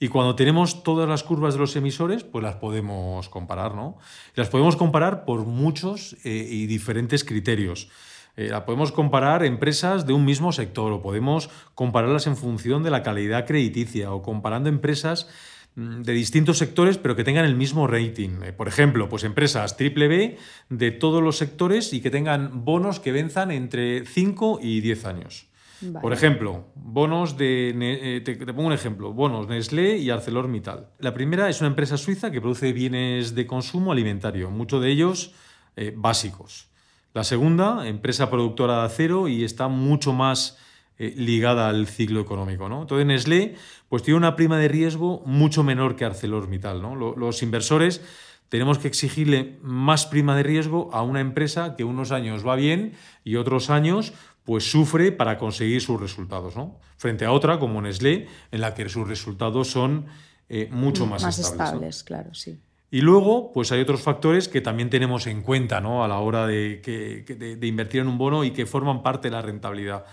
Y 0.00 0.08
cuando 0.08 0.34
tenemos 0.34 0.82
todas 0.82 1.08
las 1.08 1.22
curvas 1.22 1.54
de 1.54 1.60
los 1.60 1.76
emisores, 1.76 2.24
pues 2.24 2.42
las 2.42 2.56
podemos 2.56 3.28
comparar, 3.28 3.74
¿no? 3.74 3.96
Las 4.34 4.48
podemos 4.48 4.76
comparar 4.76 5.24
por 5.24 5.46
muchos 5.46 6.16
eh, 6.24 6.46
y 6.50 6.66
diferentes 6.66 7.24
criterios. 7.24 7.88
Eh, 8.36 8.48
la 8.48 8.64
podemos 8.64 8.90
comparar 8.90 9.44
empresas 9.44 10.06
de 10.06 10.12
un 10.12 10.24
mismo 10.24 10.52
sector 10.52 10.92
o 10.92 11.02
podemos 11.02 11.50
compararlas 11.74 12.26
en 12.26 12.36
función 12.36 12.82
de 12.82 12.90
la 12.90 13.02
calidad 13.02 13.46
crediticia 13.46 14.12
o 14.12 14.22
comparando 14.22 14.68
empresas 14.68 15.28
mm, 15.76 16.02
de 16.02 16.12
distintos 16.12 16.58
sectores 16.58 16.98
pero 16.98 17.14
que 17.14 17.22
tengan 17.22 17.44
el 17.44 17.54
mismo 17.54 17.86
rating. 17.86 18.42
Eh, 18.42 18.52
por 18.52 18.66
ejemplo, 18.66 19.08
pues 19.08 19.22
empresas 19.22 19.76
triple 19.76 20.08
B 20.08 20.38
de 20.68 20.90
todos 20.90 21.22
los 21.22 21.36
sectores 21.36 21.92
y 21.92 22.00
que 22.00 22.10
tengan 22.10 22.64
bonos 22.64 22.98
que 22.98 23.12
venzan 23.12 23.52
entre 23.52 24.04
5 24.04 24.58
y 24.62 24.80
10 24.80 25.04
años. 25.04 25.46
Por 26.00 26.14
ejemplo, 26.14 26.68
bonos 26.76 27.36
de. 27.36 27.74
Eh, 27.78 28.20
te, 28.22 28.36
pongo 28.36 28.68
un 28.68 28.72
ejemplo: 28.72 29.12
bonos 29.12 29.48
Nestlé 29.48 29.98
y 29.98 30.08
ArcelorMittal. 30.08 30.88
La 30.98 31.12
primera 31.12 31.50
es 31.50 31.60
una 31.60 31.68
empresa 31.68 31.98
suiza 31.98 32.30
que 32.30 32.40
produce 32.40 32.72
bienes 32.72 33.34
de 33.34 33.46
consumo 33.46 33.92
alimentario, 33.92 34.50
muchos 34.50 34.80
de 34.80 34.90
ellos 34.90 35.34
básicos. 35.96 36.70
La 37.14 37.22
segunda, 37.22 37.86
empresa 37.86 38.28
productora 38.28 38.80
de 38.80 38.86
acero 38.86 39.28
y 39.28 39.44
está 39.44 39.68
mucho 39.68 40.12
más 40.12 40.58
eh, 40.98 41.14
ligada 41.16 41.68
al 41.68 41.86
ciclo 41.86 42.20
económico. 42.20 42.68
¿no? 42.68 42.82
Entonces, 42.82 43.06
Nestlé 43.06 43.54
pues, 43.88 44.02
tiene 44.02 44.18
una 44.18 44.34
prima 44.34 44.58
de 44.58 44.66
riesgo 44.66 45.22
mucho 45.24 45.62
menor 45.62 45.94
que 45.94 46.04
ArcelorMittal. 46.04 46.82
¿no? 46.82 46.96
Los 46.96 47.42
inversores 47.44 48.02
tenemos 48.48 48.78
que 48.78 48.88
exigirle 48.88 49.58
más 49.62 50.06
prima 50.06 50.36
de 50.36 50.42
riesgo 50.42 50.90
a 50.92 51.02
una 51.02 51.20
empresa 51.20 51.76
que 51.76 51.84
unos 51.84 52.10
años 52.10 52.46
va 52.46 52.56
bien 52.56 52.94
y 53.22 53.36
otros 53.36 53.70
años 53.70 54.12
pues 54.42 54.70
sufre 54.70 55.12
para 55.12 55.38
conseguir 55.38 55.80
sus 55.80 56.00
resultados, 56.00 56.54
¿no? 56.54 56.78
Frente 56.98 57.24
a 57.24 57.32
otra 57.32 57.58
como 57.58 57.80
Nestlé, 57.80 58.28
en 58.52 58.60
la 58.60 58.74
que 58.74 58.88
sus 58.90 59.08
resultados 59.08 59.68
son 59.68 60.06
eh, 60.50 60.68
mucho 60.70 61.06
más, 61.06 61.22
más 61.22 61.38
estables. 61.38 62.04
claro, 62.04 62.34
sí. 62.34 62.60
Y 62.94 63.00
luego, 63.00 63.50
pues 63.52 63.72
hay 63.72 63.80
otros 63.80 64.02
factores 64.02 64.46
que 64.46 64.60
también 64.60 64.88
tenemos 64.88 65.26
en 65.26 65.42
cuenta 65.42 65.80
¿no? 65.80 66.04
a 66.04 66.06
la 66.06 66.18
hora 66.18 66.46
de, 66.46 66.78
de, 66.78 67.66
invertir 67.66 68.02
en 68.02 68.06
un 68.06 68.18
bono 68.18 68.44
y 68.44 68.52
que 68.52 68.66
forman 68.66 69.02
parte 69.02 69.26
de 69.26 69.32
la 69.32 69.42
rentabilidad 69.42 70.04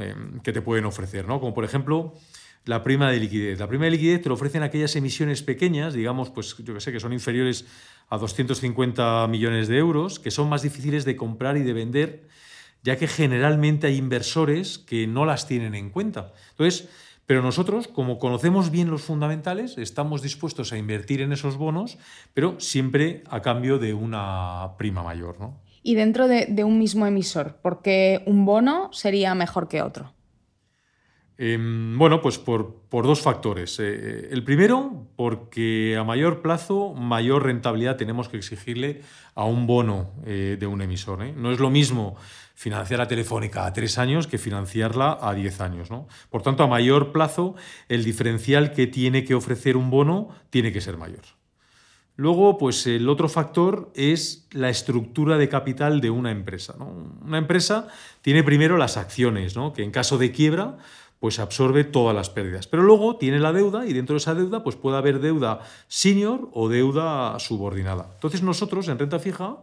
eh, 0.00 0.14
que 0.42 0.50
te 0.50 0.62
pueden 0.62 0.86
ofrecer, 0.86 1.28
¿no? 1.28 1.40
Como 1.40 1.52
por 1.52 1.62
ejemplo, 1.62 2.14
la 2.64 2.82
prima 2.82 3.10
de 3.10 3.20
liquidez. 3.20 3.58
La 3.60 3.68
prima 3.68 3.84
de 3.84 3.90
liquidez 3.90 4.22
te 4.22 4.30
lo 4.30 4.36
ofrecen 4.36 4.62
aquellas 4.62 4.96
emisiones 4.96 5.42
pequeñas, 5.42 5.92
digamos, 5.92 6.30
pues 6.30 6.56
yo 6.56 6.72
que 6.72 6.80
sé, 6.80 6.90
que 6.90 7.00
son 7.00 7.12
inferiores 7.12 7.66
a 8.08 8.16
250 8.16 9.26
millones 9.28 9.68
de 9.68 9.76
euros, 9.76 10.18
que 10.18 10.30
son 10.30 10.48
más 10.48 10.62
difíciles 10.62 11.04
de 11.04 11.16
comprar 11.16 11.58
y 11.58 11.62
de 11.64 11.74
vender, 11.74 12.28
ya 12.82 12.96
que 12.96 13.08
generalmente 13.08 13.88
hay 13.88 13.96
inversores 13.96 14.78
que 14.78 15.06
no 15.06 15.26
las 15.26 15.46
tienen 15.46 15.74
en 15.74 15.90
cuenta. 15.90 16.32
Entonces, 16.52 16.88
pero 17.26 17.42
nosotros, 17.42 17.88
como 17.88 18.18
conocemos 18.18 18.70
bien 18.70 18.90
los 18.90 19.02
fundamentales, 19.02 19.78
estamos 19.78 20.22
dispuestos 20.22 20.72
a 20.72 20.78
invertir 20.78 21.20
en 21.20 21.32
esos 21.32 21.56
bonos, 21.56 21.98
pero 22.34 22.58
siempre 22.58 23.22
a 23.30 23.40
cambio 23.42 23.78
de 23.78 23.94
una 23.94 24.72
prima 24.76 25.02
mayor. 25.02 25.38
¿no? 25.40 25.60
Y 25.82 25.94
dentro 25.94 26.28
de, 26.28 26.64
un 26.64 26.78
mismo 26.78 27.06
emisor, 27.06 27.56
¿por 27.56 27.82
qué 27.82 28.22
un 28.26 28.44
bono 28.44 28.92
sería 28.92 29.34
mejor 29.34 29.68
que 29.68 29.82
otro? 29.82 30.14
Em, 31.38 31.98
bueno, 31.98 32.20
pues 32.20 32.38
por, 32.38 32.84
dos 32.90 33.20
factores. 33.20 33.80
Eh, 33.80 33.84
eh, 33.84 34.28
el 34.30 34.44
primero, 34.44 35.08
porque 35.16 35.96
a 35.98 36.04
mayor 36.04 36.40
plazo, 36.40 36.94
mayor 36.94 37.44
rentabilidad 37.44 37.96
tenemos 37.96 38.28
que 38.28 38.36
exigirle 38.36 39.00
a 39.34 39.44
un 39.44 39.66
bono 39.66 40.12
eh, 40.24 40.56
de 40.58 40.66
un 40.66 40.82
emisor. 40.82 41.24
No 41.34 41.50
es 41.50 41.58
lo 41.58 41.70
mismo 41.70 42.16
financiar 42.54 43.00
a 43.00 43.08
Telefónica 43.08 43.66
a 43.66 43.72
tres 43.72 43.98
años 43.98 44.26
que 44.26 44.38
financiarla 44.38 45.18
a 45.20 45.34
diez 45.34 45.60
años. 45.60 45.90
¿no? 45.90 46.08
Por 46.30 46.42
tanto, 46.42 46.62
a 46.62 46.66
mayor 46.66 47.12
plazo, 47.12 47.54
el 47.88 48.04
diferencial 48.04 48.72
que 48.72 48.86
tiene 48.86 49.24
que 49.24 49.34
ofrecer 49.34 49.76
un 49.76 49.90
bono 49.90 50.28
tiene 50.50 50.72
que 50.72 50.80
ser 50.80 50.96
mayor. 50.96 51.22
Luego, 52.16 52.58
pues 52.58 52.86
el 52.86 53.08
otro 53.08 53.28
factor 53.28 53.90
es 53.94 54.46
la 54.52 54.68
estructura 54.68 55.38
de 55.38 55.48
capital 55.48 56.00
de 56.00 56.10
una 56.10 56.30
empresa. 56.30 56.74
Una 57.24 57.38
empresa 57.38 57.88
tiene 58.20 58.42
primero 58.42 58.76
las 58.76 58.96
acciones, 58.96 59.56
¿no? 59.56 59.72
que 59.72 59.82
en 59.82 59.90
caso 59.90 60.18
de 60.18 60.30
quiebra, 60.30 60.76
pues 61.22 61.38
absorbe 61.38 61.84
todas 61.84 62.16
las 62.16 62.30
pérdidas. 62.30 62.66
Pero 62.66 62.82
luego 62.82 63.16
tiene 63.16 63.38
la 63.38 63.52
deuda 63.52 63.86
y 63.86 63.92
dentro 63.92 64.14
de 64.14 64.18
esa 64.18 64.34
deuda 64.34 64.64
pues 64.64 64.74
puede 64.76 64.96
haber 64.96 65.20
deuda 65.20 65.60
senior 65.86 66.48
o 66.52 66.68
deuda 66.68 67.38
subordinada. 67.38 68.10
Entonces 68.14 68.42
nosotros 68.42 68.88
en 68.88 68.98
renta 68.98 69.20
fija 69.20 69.58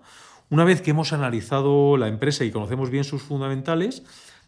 una 0.49 0.63
vez 0.63 0.81
que 0.81 0.91
hemos 0.91 1.13
analizado 1.13 1.97
la 1.97 2.07
empresa 2.07 2.43
y 2.43 2.51
conocemos 2.51 2.89
bien 2.89 3.03
sus 3.03 3.21
fundamentales, 3.21 4.03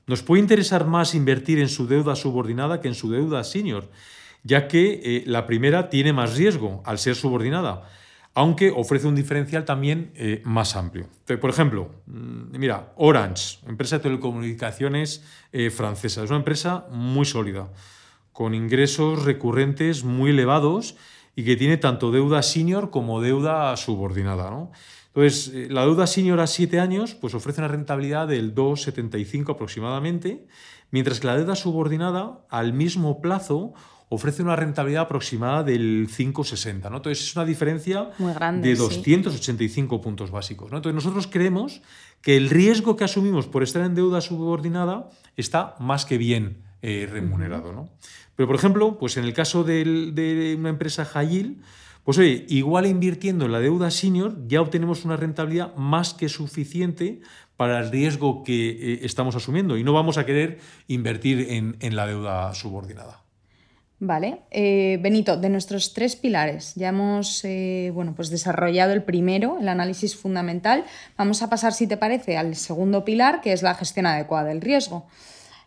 nos 0.07 0.23
puede 0.23 0.41
interesar 0.41 0.85
más 0.87 1.13
invertir 1.13 1.59
en 1.59 1.69
su 1.69 1.87
deuda 1.87 2.15
subordinada 2.15 2.81
que 2.81 2.87
en 2.87 2.95
su 2.95 3.11
deuda 3.11 3.43
senior, 3.43 3.89
ya 4.43 4.67
que 4.67 5.01
eh, 5.03 5.23
la 5.27 5.45
primera 5.45 5.89
tiene 5.89 6.13
más 6.13 6.35
riesgo 6.35 6.81
al 6.85 6.97
ser 6.97 7.15
subordinada, 7.15 7.87
aunque 8.33 8.71
ofrece 8.71 9.07
un 9.07 9.15
diferencial 9.15 9.65
también 9.65 10.11
eh, 10.15 10.41
más 10.45 10.75
amplio. 10.75 11.07
por 11.39 11.49
ejemplo, 11.49 11.91
mm, 12.07 12.57
mira, 12.57 12.93
Orange, 12.95 13.59
empresa 13.67 13.97
de 13.97 14.03
telecomunicaciones 14.03 15.23
eh, 15.51 15.69
francesa, 15.69 16.23
es 16.23 16.29
una 16.29 16.39
empresa 16.39 16.87
muy 16.91 17.25
sólida, 17.25 17.69
con 18.31 18.55
ingresos 18.55 19.25
recurrentes 19.25 20.03
muy 20.03 20.31
elevados 20.31 20.95
y 21.35 21.43
que 21.43 21.55
tiene 21.55 21.77
tanto 21.77 22.11
deuda 22.11 22.41
senior 22.41 22.89
como 22.89 23.21
deuda 23.21 23.75
subordinada. 23.77 24.69
Entonces, 25.13 25.51
eh, 25.53 25.67
la 25.69 25.81
deuda 25.85 26.07
senior 26.07 26.39
a 26.39 26.47
7 26.47 26.79
años 26.79 27.15
pues 27.15 27.33
ofrece 27.33 27.59
una 27.61 27.67
rentabilidad 27.67 28.27
del 28.27 28.55
2,75 28.55 29.51
aproximadamente, 29.53 30.45
mientras 30.91 31.19
que 31.19 31.27
la 31.27 31.35
deuda 31.37 31.55
subordinada 31.55 32.45
al 32.49 32.71
mismo 32.73 33.19
plazo 33.21 33.73
ofrece 34.07 34.41
una 34.43 34.55
rentabilidad 34.57 35.03
aproximada 35.03 35.63
del 35.63 36.07
5,60. 36.09 36.89
¿no? 36.89 36.97
Entonces 36.97 37.23
es 37.25 37.35
una 37.35 37.45
diferencia 37.45 38.09
grande, 38.19 38.69
de 38.69 38.75
sí. 38.75 38.81
285 38.81 40.01
puntos 40.01 40.31
básicos. 40.31 40.69
¿no? 40.71 40.77
Entonces 40.77 40.95
nosotros 40.95 41.27
creemos 41.27 41.81
que 42.21 42.35
el 42.37 42.49
riesgo 42.49 42.95
que 42.97 43.03
asumimos 43.05 43.47
por 43.47 43.63
estar 43.63 43.83
en 43.85 43.95
deuda 43.95 44.21
subordinada 44.21 45.09
está 45.37 45.75
más 45.79 46.05
que 46.05 46.17
bien 46.17 46.63
eh, 46.81 47.07
remunerado. 47.11 47.71
¿no? 47.73 47.89
Pero, 48.35 48.47
por 48.47 48.55
ejemplo, 48.55 48.97
pues 48.97 49.15
en 49.17 49.23
el 49.23 49.33
caso 49.33 49.63
del- 49.63 50.13
de 50.15 50.55
una 50.57 50.69
empresa 50.69 51.05
yield, 51.23 51.61
pues 52.03 52.17
oye, 52.17 52.45
igual 52.49 52.85
invirtiendo 52.85 53.45
en 53.45 53.51
la 53.51 53.59
deuda 53.59 53.91
senior 53.91 54.37
ya 54.47 54.61
obtenemos 54.61 55.05
una 55.05 55.17
rentabilidad 55.17 55.75
más 55.75 56.13
que 56.13 56.29
suficiente 56.29 57.21
para 57.57 57.79
el 57.79 57.91
riesgo 57.91 58.43
que 58.43 58.69
eh, 58.69 58.99
estamos 59.03 59.35
asumiendo 59.35 59.77
y 59.77 59.83
no 59.83 59.93
vamos 59.93 60.17
a 60.17 60.25
querer 60.25 60.59
invertir 60.87 61.47
en, 61.49 61.77
en 61.79 61.95
la 61.95 62.07
deuda 62.07 62.53
subordinada. 62.55 63.21
Vale. 64.03 64.39
Eh, 64.49 64.97
Benito, 64.99 65.37
de 65.37 65.49
nuestros 65.49 65.93
tres 65.93 66.15
pilares, 66.15 66.73
ya 66.73 66.89
hemos 66.89 67.45
eh, 67.45 67.91
bueno, 67.93 68.15
pues 68.15 68.31
desarrollado 68.31 68.93
el 68.93 69.03
primero, 69.03 69.59
el 69.61 69.69
análisis 69.69 70.15
fundamental. 70.15 70.85
Vamos 71.19 71.43
a 71.43 71.51
pasar, 71.51 71.71
si 71.71 71.85
te 71.85 71.97
parece, 71.97 72.35
al 72.35 72.55
segundo 72.55 73.05
pilar, 73.05 73.41
que 73.41 73.53
es 73.53 73.61
la 73.61 73.75
gestión 73.75 74.07
adecuada 74.07 74.47
del 74.47 74.59
riesgo. 74.59 75.05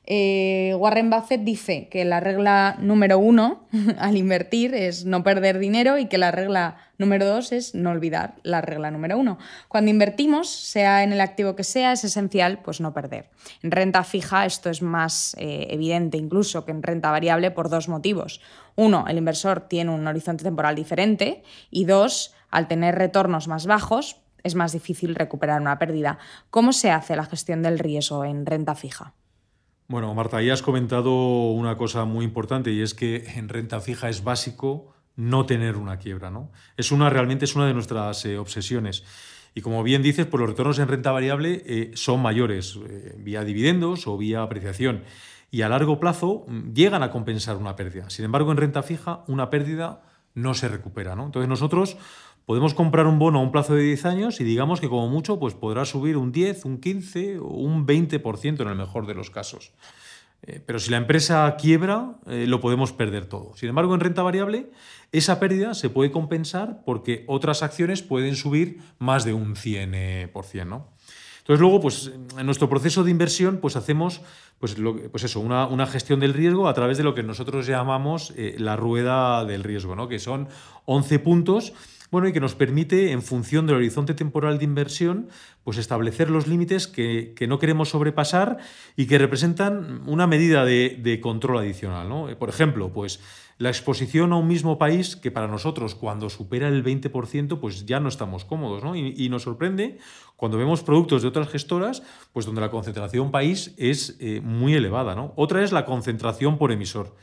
Eh, 0.07 0.75
Warren 0.79 1.09
Buffett 1.09 1.43
dice 1.45 1.89
que 1.89 2.05
la 2.05 2.21
regla 2.21 2.77
número 2.79 3.19
uno 3.19 3.67
al 3.99 4.17
invertir 4.17 4.75
es 4.75 5.07
no 5.07 5.23
perder 5.23 5.59
dinero 5.59 5.97
y 5.97 6.07
que 6.07 6.19
la 6.19 6.31
regla 6.31 6.77
número 6.99 7.25
dos 7.25 7.53
es 7.53 7.75
no 7.75 7.91
olvidar 7.91 8.35
la 8.43 8.61
regla 8.61 8.91
número 8.91 9.19
uno. 9.19 9.39
Cuando 9.69 9.91
invertimos, 9.91 10.51
sea 10.51 11.05
en 11.05 11.13
el 11.13 11.21
activo 11.21 11.57
que 11.57 11.65
sea, 11.65 11.93
es 11.93 12.05
esencial 12.05 12.61
pues 12.63 12.81
no 12.81 12.93
perder. 12.93 13.31
En 13.63 13.71
renta 13.71 14.05
fija 14.05 14.45
esto 14.45 14.69
es 14.69 14.83
más 14.83 15.35
eh, 15.39 15.69
evidente 15.71 16.19
incluso 16.19 16.67
que 16.67 16.73
en 16.73 16.83
renta 16.83 17.11
variable 17.11 17.51
por 17.51 17.71
dos 17.71 17.89
motivos. 17.89 18.43
Uno, 18.77 19.07
el 19.09 19.17
inversor 19.17 19.69
tiene 19.69 19.91
un 19.91 20.07
horizonte 20.07 20.45
temporal 20.45 20.75
diferente 20.75 21.43
y 21.71 21.87
dos, 21.87 22.35
al 22.51 22.69
tener 22.69 22.97
retornos 22.97 23.49
más 23.49 23.67
bajos, 23.67 24.21
es 24.43 24.55
más 24.55 24.73
difícil 24.73 25.15
recuperar 25.15 25.63
una 25.63 25.79
pérdida. 25.79 26.19
¿Cómo 26.51 26.75
se 26.75 26.91
hace 26.91 27.17
la 27.17 27.25
gestión 27.25 27.63
del 27.63 27.79
riesgo 27.79 28.27
en 28.27 28.45
renta 28.45 28.75
fija? 28.75 29.15
Bueno, 29.87 30.15
Marta, 30.15 30.41
ya 30.41 30.55
has 30.55 30.63
comentado 30.63 31.51
una 31.51 31.77
cosa 31.77 32.07
muy 32.07 32.25
importante 32.25 32.73
y 32.73 32.81
es 32.81 32.95
que 32.95 33.25
en 33.37 33.51
renta 33.51 33.81
fija 33.81 34.09
es 34.09 34.25
básico 34.25 34.95
no 35.15 35.45
tener 35.45 35.77
una 35.77 35.99
quiebra, 35.99 36.31
¿no? 36.31 36.51
Es 36.79 36.91
una, 36.91 37.11
realmente 37.11 37.45
es 37.45 37.55
una 37.55 37.67
de 37.67 37.75
nuestras 37.75 38.25
eh, 38.25 38.39
obsesiones. 38.39 39.05
Y 39.55 39.61
como 39.61 39.83
bien 39.83 40.03
dices, 40.03 40.25
pues 40.25 40.41
los 40.41 40.49
retornos 40.49 40.79
en 40.79 40.89
renta 40.89 41.13
variable 41.13 41.63
eh, 41.67 41.91
son 41.95 42.23
mayores, 42.23 42.79
eh, 42.89 43.15
vía 43.19 43.45
dividendos 43.45 44.07
o 44.07 44.17
vía 44.17 44.43
apreciación. 44.43 45.05
Y 45.51 45.61
a 45.61 45.69
largo 45.69 46.01
plazo 46.01 46.47
mm, 46.49 46.73
llegan 46.73 47.03
a 47.03 47.11
compensar 47.11 47.59
una 47.59 47.77
pérdida. 47.77 48.09
Sin 48.09 48.25
embargo, 48.25 48.53
en 48.53 48.57
renta 48.57 48.83
fija, 48.83 49.23
una 49.27 49.51
pérdida 49.51 50.03
no 50.33 50.55
se 50.55 50.69
recupera, 50.69 51.15
¿no? 51.15 51.27
Entonces 51.27 51.49
nosotros 51.49 51.99
podemos 52.47 52.75
comprar 52.75 53.07
un 53.07 53.19
bono 53.19 53.39
a 53.39 53.43
un 53.43 53.53
plazo 53.53 53.75
de 53.75 53.83
10 53.83 54.05
años 54.07 54.41
y 54.41 54.45
digamos 54.45 54.81
que 54.81 54.89
como 54.89 55.09
mucho 55.09 55.39
pues 55.39 55.55
podrá 55.55 55.85
subir 55.85 56.17
un 56.17 56.33
10, 56.33 56.65
un 56.65 56.79
15 56.79 57.39
o 57.39 57.47
un 57.47 57.87
20% 57.87 58.61
en 58.61 58.69
el 58.69 58.75
mejor 58.75 59.07
de 59.07 59.15
los 59.15 59.31
casos. 59.31 59.73
Eh, 60.47 60.61
pero 60.65 60.79
si 60.79 60.91
la 60.91 60.99
empresa 60.99 61.57
quiebra, 61.57 62.17
eh, 62.27 62.47
lo 62.47 62.61
podemos 62.61 62.93
perder 62.93 63.27
todo. 63.27 63.57
Sin 63.57 63.71
embargo, 63.71 63.95
en 63.95 64.01
renta 64.01 64.23
variable, 64.23 64.71
esa 65.11 65.41
pérdida 65.41 65.73
se 65.73 65.89
puede 65.89 66.11
compensar 66.11 66.83
porque 66.85 67.25
otras 67.29 67.63
acciones 67.63 68.03
pueden 68.03 68.37
subir 68.37 68.79
más 68.99 69.25
de 69.25 69.33
un 69.33 69.55
100%. 69.55 70.67
¿no? 70.67 70.89
Entonces, 71.39 71.61
luego, 71.61 71.81
pues, 71.81 72.13
en 72.39 72.47
nuestro 72.47 72.69
proceso 72.69 73.05
de 73.05 73.11
inversión, 73.11 73.59
pues 73.59 73.77
hacemos 73.77 74.21
pues, 74.59 74.77
pues 75.11 75.25
eso, 75.25 75.41
una, 75.41 75.67
una, 75.67 75.87
gestión 75.87 76.21
del 76.21 76.33
riesgo 76.33 76.69
a 76.69 76.75
través 76.75 76.97
de 76.97 77.05
lo 77.05 77.15
que 77.15 77.23
nosotros 77.23 77.67
llamamos 77.67 78.33
eh, 78.37 78.57
la 78.59 78.77
rueda 78.77 79.45
del 79.45 79.63
riesgo, 79.63 79.95
¿no? 79.95 80.09
que 80.09 80.19
son 80.19 80.49
11 80.87 81.19
puntos 81.19 81.75
bueno, 82.15 82.29
y 82.29 82.33
que 82.33 82.39
nos 82.39 82.55
permite, 82.55 83.11
en 83.11 83.23
función 83.23 83.67
del 83.67 83.75
horizonte 83.75 84.15
temporal 84.15 84.59
de 84.59 84.65
inversión, 84.65 85.31
pues 85.65 85.79
establecer 85.79 86.31
los 86.31 86.47
límites 86.47 86.87
que, 86.87 87.35
no 87.49 87.59
queremos 87.59 87.89
sobrepasar 87.89 88.59
y 88.95 89.07
que 89.07 89.19
representan 89.19 90.01
una 90.07 90.29
medida 90.29 90.65
de, 90.65 91.19
control 91.21 91.59
adicional. 91.59 92.09
¿no? 92.09 92.29
Por 92.39 92.51
ejemplo, 92.51 92.93
pues 92.93 93.19
la 93.59 93.69
exposición 93.69 94.33
a 94.33 94.37
un 94.37 94.47
mismo 94.47 94.79
país 94.79 95.17
que 95.17 95.33
para 95.33 95.49
nosotros 95.49 95.97
cuando 95.97 96.31
supera 96.31 96.69
el 96.69 96.85
20% 96.85 97.59
pues 97.59 97.85
ya 97.85 97.99
no 97.99 98.09
estamos 98.09 98.45
cómodos 98.45 98.85
¿no? 98.85 98.95
y, 98.95 99.13
y, 99.17 99.29
nos 99.29 99.43
sorprende 99.43 99.99
cuando 100.37 100.57
vemos 100.57 100.85
productos 100.85 101.23
de 101.23 101.29
otras 101.29 101.49
gestoras 101.49 102.05
pues 102.33 102.47
donde 102.47 102.61
la 102.61 102.71
concentración 102.71 103.33
país 103.33 103.75
es 103.77 104.17
eh, 104.21 104.41
muy 104.41 104.75
elevada. 104.75 105.17
¿no? 105.17 105.33
Otra 105.35 105.65
es 105.65 105.73
la 105.73 105.85
concentración 105.85 106.59
por 106.59 106.71
emisor. 106.71 107.17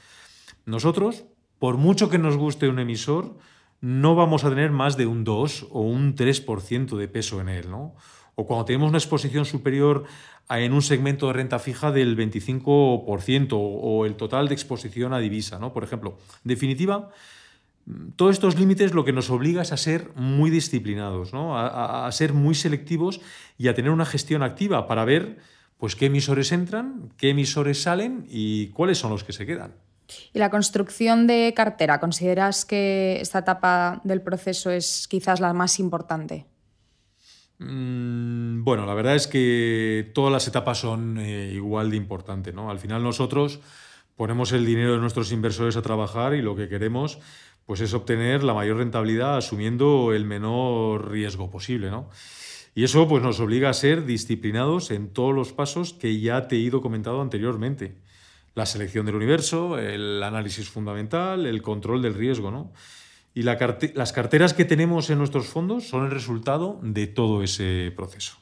Nosotros, 0.65 1.23
por 1.59 1.77
mucho 1.77 2.09
que 2.09 2.17
nos 2.17 2.35
guste 2.35 2.67
un 2.67 2.79
emisor, 2.79 3.37
no 3.81 4.15
vamos 4.15 4.43
a 4.43 4.49
tener 4.49 4.71
más 4.71 4.95
de 4.95 5.07
un 5.07 5.23
2 5.23 5.67
o 5.71 5.81
un 5.81 6.15
3% 6.15 6.95
de 6.95 7.07
peso 7.07 7.41
en 7.41 7.49
él. 7.49 7.69
¿no? 7.69 7.95
O 8.35 8.45
cuando 8.45 8.65
tenemos 8.65 8.89
una 8.89 8.99
exposición 8.99 9.45
superior 9.45 10.05
en 10.49 10.73
un 10.73 10.81
segmento 10.81 11.27
de 11.27 11.33
renta 11.33 11.59
fija 11.59 11.91
del 11.91 12.15
25% 12.15 13.49
o 13.53 14.05
el 14.05 14.15
total 14.15 14.47
de 14.47 14.53
exposición 14.53 15.13
a 15.13 15.19
divisa. 15.19 15.59
¿no? 15.59 15.73
Por 15.73 15.83
ejemplo, 15.83 16.17
en 16.45 16.49
definitiva, 16.49 17.09
todos 18.15 18.33
estos 18.33 18.59
límites 18.59 18.93
lo 18.93 19.03
que 19.03 19.13
nos 19.13 19.31
obliga 19.31 19.63
es 19.63 19.71
a 19.71 19.77
ser 19.77 20.11
muy 20.15 20.51
disciplinados, 20.51 21.33
¿no? 21.33 21.57
a, 21.57 21.67
a, 21.67 22.07
a 22.07 22.11
ser 22.11 22.33
muy 22.33 22.53
selectivos 22.53 23.19
y 23.57 23.67
a 23.67 23.73
tener 23.73 23.91
una 23.91 24.05
gestión 24.05 24.43
activa 24.43 24.87
para 24.87 25.05
ver 25.05 25.39
pues, 25.77 25.95
qué 25.95 26.05
emisores 26.05 26.51
entran, 26.51 27.09
qué 27.17 27.29
emisores 27.29 27.81
salen 27.81 28.27
y 28.29 28.67
cuáles 28.67 28.99
son 28.99 29.09
los 29.09 29.23
que 29.23 29.33
se 29.33 29.47
quedan. 29.47 29.73
¿Y 30.33 30.39
la 30.39 30.49
construcción 30.49 31.27
de 31.27 31.53
cartera? 31.55 31.99
¿Consideras 31.99 32.65
que 32.65 33.19
esta 33.21 33.39
etapa 33.39 34.01
del 34.03 34.21
proceso 34.21 34.71
es 34.71 35.07
quizás 35.07 35.39
la 35.39 35.53
más 35.53 35.79
importante? 35.79 36.45
Mm, 37.59 38.63
bueno, 38.63 38.85
la 38.87 38.95
verdad 38.95 39.15
es 39.15 39.27
que 39.27 40.09
todas 40.15 40.31
las 40.31 40.47
etapas 40.47 40.79
son 40.79 41.19
eh, 41.19 41.51
igual 41.53 41.91
de 41.91 41.97
importantes. 41.97 42.53
¿no? 42.53 42.71
Al 42.71 42.79
final 42.79 43.03
nosotros 43.03 43.59
ponemos 44.15 44.51
el 44.51 44.65
dinero 44.65 44.93
de 44.93 44.99
nuestros 44.99 45.31
inversores 45.31 45.77
a 45.77 45.81
trabajar 45.81 46.33
y 46.33 46.41
lo 46.41 46.55
que 46.55 46.67
queremos 46.67 47.19
pues, 47.65 47.81
es 47.81 47.93
obtener 47.93 48.43
la 48.43 48.53
mayor 48.53 48.77
rentabilidad 48.77 49.37
asumiendo 49.37 50.11
el 50.13 50.25
menor 50.25 51.11
riesgo 51.11 51.51
posible. 51.51 51.91
¿no? 51.91 52.09
Y 52.73 52.83
eso 52.83 53.07
pues, 53.07 53.21
nos 53.21 53.39
obliga 53.39 53.69
a 53.69 53.73
ser 53.73 54.05
disciplinados 54.05 54.89
en 54.89 55.09
todos 55.09 55.35
los 55.35 55.53
pasos 55.53 55.93
que 55.93 56.19
ya 56.19 56.47
te 56.47 56.55
he 56.55 56.59
ido 56.59 56.81
comentando 56.81 57.21
anteriormente 57.21 57.95
la 58.55 58.65
selección 58.65 59.05
del 59.05 59.15
universo, 59.15 59.77
el 59.77 60.21
análisis 60.21 60.69
fundamental, 60.69 61.45
el 61.45 61.61
control 61.61 62.01
del 62.01 62.13
riesgo, 62.13 62.51
¿no? 62.51 62.71
Y 63.33 63.43
las 63.43 64.11
carteras 64.11 64.53
que 64.53 64.65
tenemos 64.65 65.09
en 65.09 65.17
nuestros 65.17 65.47
fondos 65.47 65.87
son 65.87 66.03
el 66.03 66.11
resultado 66.11 66.79
de 66.83 67.07
todo 67.07 67.43
ese 67.43 67.93
proceso. 67.95 68.37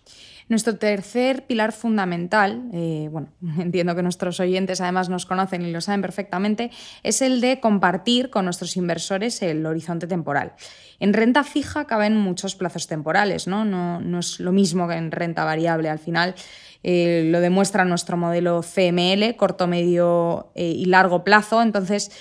Nuestro 0.50 0.78
tercer 0.78 1.46
pilar 1.46 1.72
fundamental, 1.74 2.64
eh, 2.74 3.08
bueno, 3.12 3.30
entiendo 3.60 3.96
que 3.96 4.02
nuestros 4.02 4.40
oyentes 4.40 4.82
además 4.82 5.08
nos 5.08 5.28
conocen 5.28 5.62
y 5.62 5.72
lo 5.72 5.80
saben 5.80 6.02
perfectamente, 6.02 6.72
es 7.04 7.22
el 7.22 7.40
de 7.40 7.60
compartir 7.60 8.32
con 8.32 8.46
nuestros 8.46 8.76
inversores 8.76 9.44
el 9.44 9.64
horizonte 9.64 10.08
temporal. 10.08 10.54
En 11.00 11.14
renta 11.14 11.44
fija 11.44 11.86
caben 11.86 12.18
muchos 12.18 12.56
plazos 12.56 12.88
temporales, 12.88 13.46
¿no? 13.46 13.64
No, 13.64 14.02
no 14.02 14.20
es 14.20 14.40
lo 14.40 14.52
mismo 14.52 14.88
que 14.88 14.96
en 14.96 15.12
renta 15.12 15.46
variable. 15.46 15.88
Al 15.88 16.00
final 16.00 16.34
eh, 16.84 17.24
lo 17.26 17.42
demuestra 17.42 17.84
nuestro 17.86 18.16
modelo 18.18 18.62
CML, 18.62 19.36
corto, 19.36 19.68
medio 19.68 20.52
eh, 20.56 20.72
y 20.72 20.86
largo 20.86 21.24
plazo. 21.24 21.62
Entonces, 21.62 22.12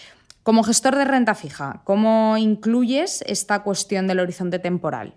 como 0.43 0.63
gestor 0.63 0.97
de 0.97 1.05
renta 1.05 1.35
fija, 1.35 1.83
¿cómo 1.85 2.37
incluyes 2.39 3.23
esta 3.27 3.63
cuestión 3.63 4.07
del 4.07 4.21
horizonte 4.21 4.59
temporal? 4.59 5.15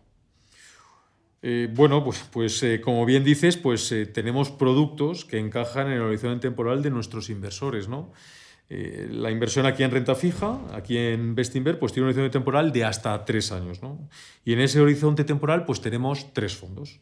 Eh, 1.41 1.69
bueno, 1.73 2.03
pues, 2.03 2.23
pues 2.31 2.63
como 2.83 3.03
bien 3.05 3.23
dices, 3.23 3.57
pues 3.57 3.91
tenemos 4.13 4.51
productos 4.51 5.25
que 5.25 5.39
encajan 5.39 5.87
en 5.87 5.93
el 5.93 6.01
horizonte 6.01 6.47
temporal 6.47 6.83
de 6.83 6.91
nuestros 6.91 7.29
inversores, 7.29 7.87
¿no? 7.87 8.11
La 8.69 9.31
inversión 9.31 9.65
aquí 9.65 9.83
en 9.83 9.91
renta 9.91 10.15
fija, 10.15 10.57
aquí 10.71 10.97
en 10.97 11.35
Bestinver, 11.35 11.77
pues 11.77 11.91
tiene 11.91 12.05
un 12.05 12.13
horizonte 12.13 12.29
temporal 12.29 12.71
de 12.71 12.85
hasta 12.85 13.25
tres 13.25 13.51
años, 13.51 13.81
¿no? 13.81 14.07
Y 14.45 14.53
en 14.53 14.61
ese 14.61 14.79
horizonte 14.79 15.25
temporal, 15.25 15.65
pues 15.65 15.81
tenemos 15.81 16.31
tres 16.31 16.55
fondos. 16.55 17.01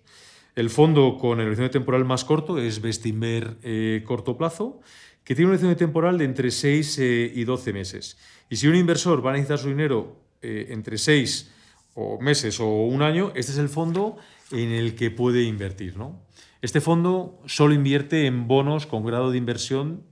El 0.59 0.69
fondo 0.69 1.17
con 1.17 1.39
el 1.39 1.47
horizonte 1.47 1.71
temporal 1.71 2.03
más 2.03 2.25
corto 2.25 2.57
es 2.57 2.81
Bestinver 2.81 3.55
eh, 3.63 4.03
corto 4.05 4.37
plazo, 4.37 4.81
que 5.23 5.33
tiene 5.33 5.47
un 5.47 5.53
horizonte 5.53 5.77
temporal 5.77 6.17
de 6.17 6.25
entre 6.25 6.51
6 6.51 6.99
eh, 6.99 7.31
y 7.33 7.45
12 7.45 7.71
meses. 7.71 8.17
Y 8.49 8.57
si 8.57 8.67
un 8.67 8.75
inversor 8.75 9.25
va 9.25 9.29
a 9.29 9.33
necesitar 9.35 9.57
su 9.57 9.69
dinero 9.69 10.17
eh, 10.41 10.67
entre 10.71 10.97
6 10.97 11.49
o 11.93 12.19
meses 12.19 12.59
o 12.59 12.67
un 12.67 13.03
año, 13.03 13.31
este 13.35 13.53
es 13.53 13.57
el 13.57 13.69
fondo 13.69 14.17
en 14.51 14.71
el 14.71 14.95
que 14.95 15.11
puede 15.11 15.43
invertir. 15.43 15.95
¿no? 15.95 16.19
Este 16.61 16.81
fondo 16.81 17.39
solo 17.45 17.73
invierte 17.73 18.25
en 18.25 18.49
bonos 18.49 18.85
con 18.85 19.05
grado 19.05 19.31
de 19.31 19.37
inversión 19.37 20.03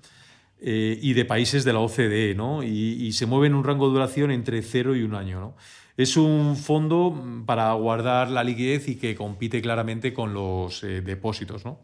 eh, 0.61 0.97
y 1.01 1.11
de 1.11 1.25
países 1.25 1.65
de 1.65 1.73
la 1.73 1.79
OCDE, 1.79 2.35
¿no? 2.35 2.63
y, 2.63 3.11
se 3.11 3.25
mueve 3.25 3.47
en 3.47 3.53
un 3.53 3.65
rango 3.65 3.87
de 3.87 3.95
duración 3.95 4.31
entre 4.31 4.61
0 4.61 4.95
y 4.95 5.03
un 5.03 5.13
año. 5.13 5.41
¿no? 5.41 5.55
Es 5.97 6.15
un 6.15 6.55
fondo 6.55 7.43
para 7.47 7.73
guardar 7.73 8.29
la 8.29 8.43
liquidez 8.43 8.87
y 8.87 8.97
que 8.97 9.15
compite 9.15 9.63
claramente 9.63 10.13
con 10.13 10.31
los 10.31 10.83
eh, 10.83 11.01
depósitos. 11.01 11.65
¿no? 11.65 11.79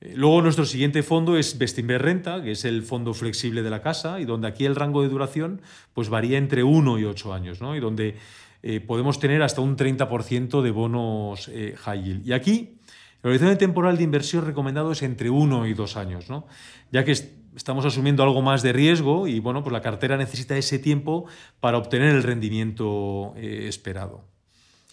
Eh, 0.00 0.12
luego 0.14 0.40
nuestro 0.40 0.64
siguiente 0.64 1.02
fondo 1.02 1.36
es 1.36 1.58
Bestinver 1.58 2.00
Renta, 2.00 2.40
que 2.40 2.52
es 2.52 2.64
el 2.64 2.84
fondo 2.84 3.12
flexible 3.14 3.62
de 3.62 3.70
la 3.70 3.82
casa 3.82 4.20
y 4.20 4.24
donde 4.24 4.46
aquí 4.46 4.66
el 4.66 4.76
rango 4.76 5.02
de 5.02 5.08
duración 5.08 5.60
pues 5.94 6.10
varía 6.10 6.38
entre 6.38 6.62
1 6.62 7.00
y 7.00 7.04
8 7.04 7.34
años, 7.34 7.60
¿no? 7.60 7.74
y 7.74 7.80
donde 7.80 8.14
eh, 8.62 8.78
podemos 8.78 9.18
tener 9.18 9.42
hasta 9.42 9.62
un 9.62 9.76
30% 9.76 10.62
de 10.62 10.70
bonos 10.70 11.50
high 11.76 12.02
yield. 12.04 12.24
Y 12.24 12.32
aquí 12.32 12.78
el 13.24 13.30
horizonte 13.30 13.56
temporal 13.56 13.96
de 13.96 14.04
inversión 14.04 14.46
recomendado 14.46 14.92
es 14.92 15.02
entre 15.02 15.28
1 15.28 15.66
y 15.66 15.74
2 15.74 15.96
años, 15.96 16.30
¿no? 16.30 16.46
ya 16.92 17.04
que 17.04 17.16
estamos 17.56 17.84
asumiendo 17.84 18.22
algo 18.22 18.42
más 18.42 18.62
de 18.62 18.72
riesgo 18.72 19.26
y 19.26 19.40
bueno, 19.40 19.62
pues 19.62 19.72
la 19.72 19.82
cartera 19.82 20.16
necesita 20.16 20.56
ese 20.56 20.78
tiempo 20.78 21.26
para 21.60 21.78
obtener 21.78 22.14
el 22.14 22.22
rendimiento 22.22 23.34
esperado. 23.36 24.24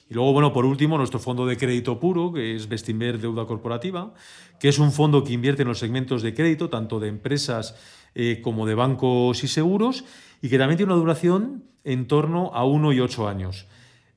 Y 0.09 0.13
luego, 0.13 0.33
bueno, 0.33 0.53
por 0.53 0.65
último, 0.65 0.97
nuestro 0.97 1.19
fondo 1.19 1.47
de 1.47 1.57
crédito 1.57 1.99
puro, 1.99 2.31
que 2.31 2.55
es 2.55 2.69
Bestinver 2.69 3.19
Deuda 3.19 3.45
Corporativa, 3.45 4.13
que 4.59 4.69
es 4.69 4.77
un 4.77 4.91
fondo 4.91 5.23
que 5.23 5.33
invierte 5.33 5.63
en 5.63 5.67
los 5.67 5.79
segmentos 5.79 6.21
de 6.21 6.33
crédito, 6.35 6.69
tanto 6.69 6.99
de 6.99 7.07
empresas 7.07 7.75
eh, 8.13 8.39
como 8.43 8.67
de 8.67 8.75
bancos 8.75 9.43
y 9.43 9.47
seguros, 9.47 10.05
y 10.41 10.49
que 10.49 10.59
también 10.59 10.77
tiene 10.77 10.93
una 10.93 11.01
duración 11.01 11.63
en 11.83 12.07
torno 12.07 12.51
a 12.53 12.65
uno 12.65 12.93
y 12.93 12.99
ocho 12.99 13.27
años. 13.27 13.67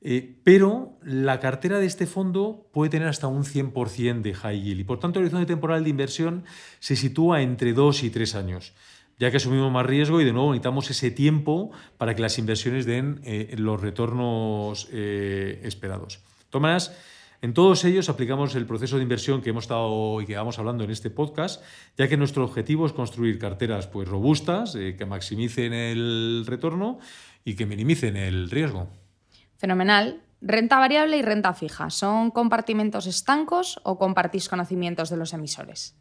Eh, 0.01 0.39
pero 0.45 0.97
la 1.03 1.41
cartera 1.41 1.79
de 1.79 1.85
este 1.85 2.07
fondo 2.07 2.69
puede 2.71 2.89
tener 2.89 3.09
hasta 3.09 3.27
un 3.27 3.43
100% 3.43 4.21
de 4.21 4.33
high 4.33 4.61
yield 4.61 4.79
y 4.79 4.83
por 4.85 4.99
tanto 4.99 5.19
el 5.19 5.25
horizonte 5.25 5.45
temporal 5.45 5.83
de 5.83 5.89
inversión 5.89 6.45
se 6.79 6.95
sitúa 6.95 7.41
entre 7.41 7.73
dos 7.73 8.03
y 8.03 8.09
tres 8.09 8.33
años 8.33 8.73
ya 9.19 9.29
que 9.29 9.37
asumimos 9.37 9.71
más 9.71 9.85
riesgo 9.85 10.21
y 10.21 10.25
de 10.25 10.31
nuevo 10.31 10.51
necesitamos 10.51 10.89
ese 10.89 11.11
tiempo 11.11 11.71
para 11.97 12.15
que 12.15 12.21
las 12.21 12.39
inversiones 12.39 12.85
den 12.85 13.19
eh, 13.25 13.53
los 13.57 13.81
retornos 13.81 14.87
eh, 14.93 15.59
esperados. 15.63 16.21
Maneras, 16.53 16.97
en 17.41 17.53
todos 17.53 17.83
ellos 17.83 18.07
aplicamos 18.09 18.55
el 18.55 18.65
proceso 18.65 18.95
de 18.95 19.03
inversión 19.03 19.41
que 19.41 19.49
hemos 19.49 19.65
estado 19.65 20.21
y 20.21 20.25
que 20.25 20.35
vamos 20.35 20.57
hablando 20.57 20.85
en 20.85 20.91
este 20.91 21.09
podcast, 21.09 21.61
ya 21.97 22.07
que 22.07 22.17
nuestro 22.17 22.45
objetivo 22.45 22.85
es 22.85 22.93
construir 22.93 23.37
carteras 23.37 23.87
pues, 23.87 24.07
robustas, 24.07 24.73
que 24.73 25.05
maximicen 25.05 25.73
el 25.73 26.45
retorno 26.47 26.99
y 27.43 27.55
que 27.55 27.65
minimicen 27.65 28.15
el 28.15 28.49
riesgo. 28.49 28.89
Fenomenal. 29.59 30.23
Renta 30.41 30.79
variable 30.79 31.17
y 31.17 31.21
renta 31.21 31.53
fija, 31.53 31.89
¿son 31.89 32.31
compartimentos 32.31 33.07
estancos 33.07 33.81
o 33.83 33.99
compartís 33.99 34.47
conocimientos 34.47 35.09
de 35.09 35.17
los 35.17 35.33
emisores? 35.33 35.97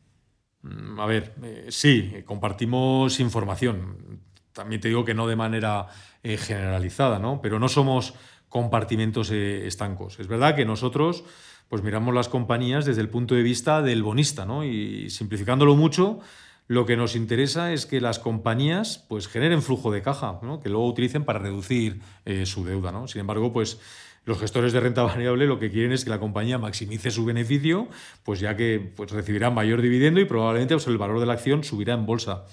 Mm, 0.62 1.00
a 1.00 1.06
ver, 1.06 1.34
eh, 1.42 1.66
sí, 1.70 2.22
compartimos 2.24 3.18
información. 3.18 4.20
También 4.52 4.80
te 4.80 4.86
digo 4.86 5.04
que 5.04 5.12
no 5.12 5.26
de 5.26 5.34
manera 5.34 5.88
eh, 6.22 6.36
generalizada, 6.36 7.18
¿no? 7.18 7.40
Pero 7.42 7.58
no 7.58 7.68
somos 7.68 8.14
compartimentos 8.48 9.32
eh, 9.32 9.66
estancos. 9.66 10.20
Es 10.20 10.28
verdad 10.28 10.54
que 10.54 10.64
nosotros 10.64 11.24
pues 11.68 11.82
miramos 11.82 12.14
las 12.14 12.28
compañías 12.28 12.86
desde 12.86 13.00
el 13.00 13.10
punto 13.10 13.34
de 13.34 13.42
vista 13.42 13.82
del 13.82 14.04
bonista, 14.04 14.46
¿no? 14.46 14.64
Y 14.64 15.10
simplificándolo 15.10 15.74
mucho, 15.74 16.20
lo 16.68 16.86
que 16.86 16.96
nos 16.96 17.16
interesa 17.16 17.72
es 17.72 17.86
que 17.86 18.00
las 18.00 18.18
compañías 18.18 19.04
pues 19.08 19.26
generen 19.26 19.62
flujo 19.62 19.90
de 19.90 20.02
caja, 20.02 20.38
¿no? 20.42 20.60
que 20.60 20.68
luego 20.68 20.86
utilicen 20.86 21.24
para 21.24 21.38
reducir 21.38 22.00
su 22.44 22.64
deuda, 22.64 22.92
¿no? 22.92 23.08
Sin 23.08 23.22
embargo, 23.22 23.52
pues 23.52 23.80
los 24.28 24.38
gestores 24.38 24.74
de 24.74 24.80
renta 24.80 25.02
variable 25.02 25.46
lo 25.46 25.58
que 25.58 25.70
quieren 25.70 25.90
es 25.90 26.04
que 26.04 26.10
la 26.10 26.20
compañía 26.20 26.58
maximice 26.58 27.10
su 27.10 27.24
beneficio, 27.24 27.88
pues 28.24 28.40
ya 28.40 28.56
que 28.56 28.92
pues, 28.94 29.10
recibirá 29.10 29.50
mayor 29.50 29.80
dividendo 29.80 30.20
y 30.20 30.26
probablemente 30.26 30.74
pues, 30.74 30.86
el 30.86 30.98
valor 30.98 31.18
de 31.18 31.24
la 31.24 31.32
acción 31.32 31.64
subirá 31.64 31.94
en 31.94 32.04
bolsa. 32.04 32.44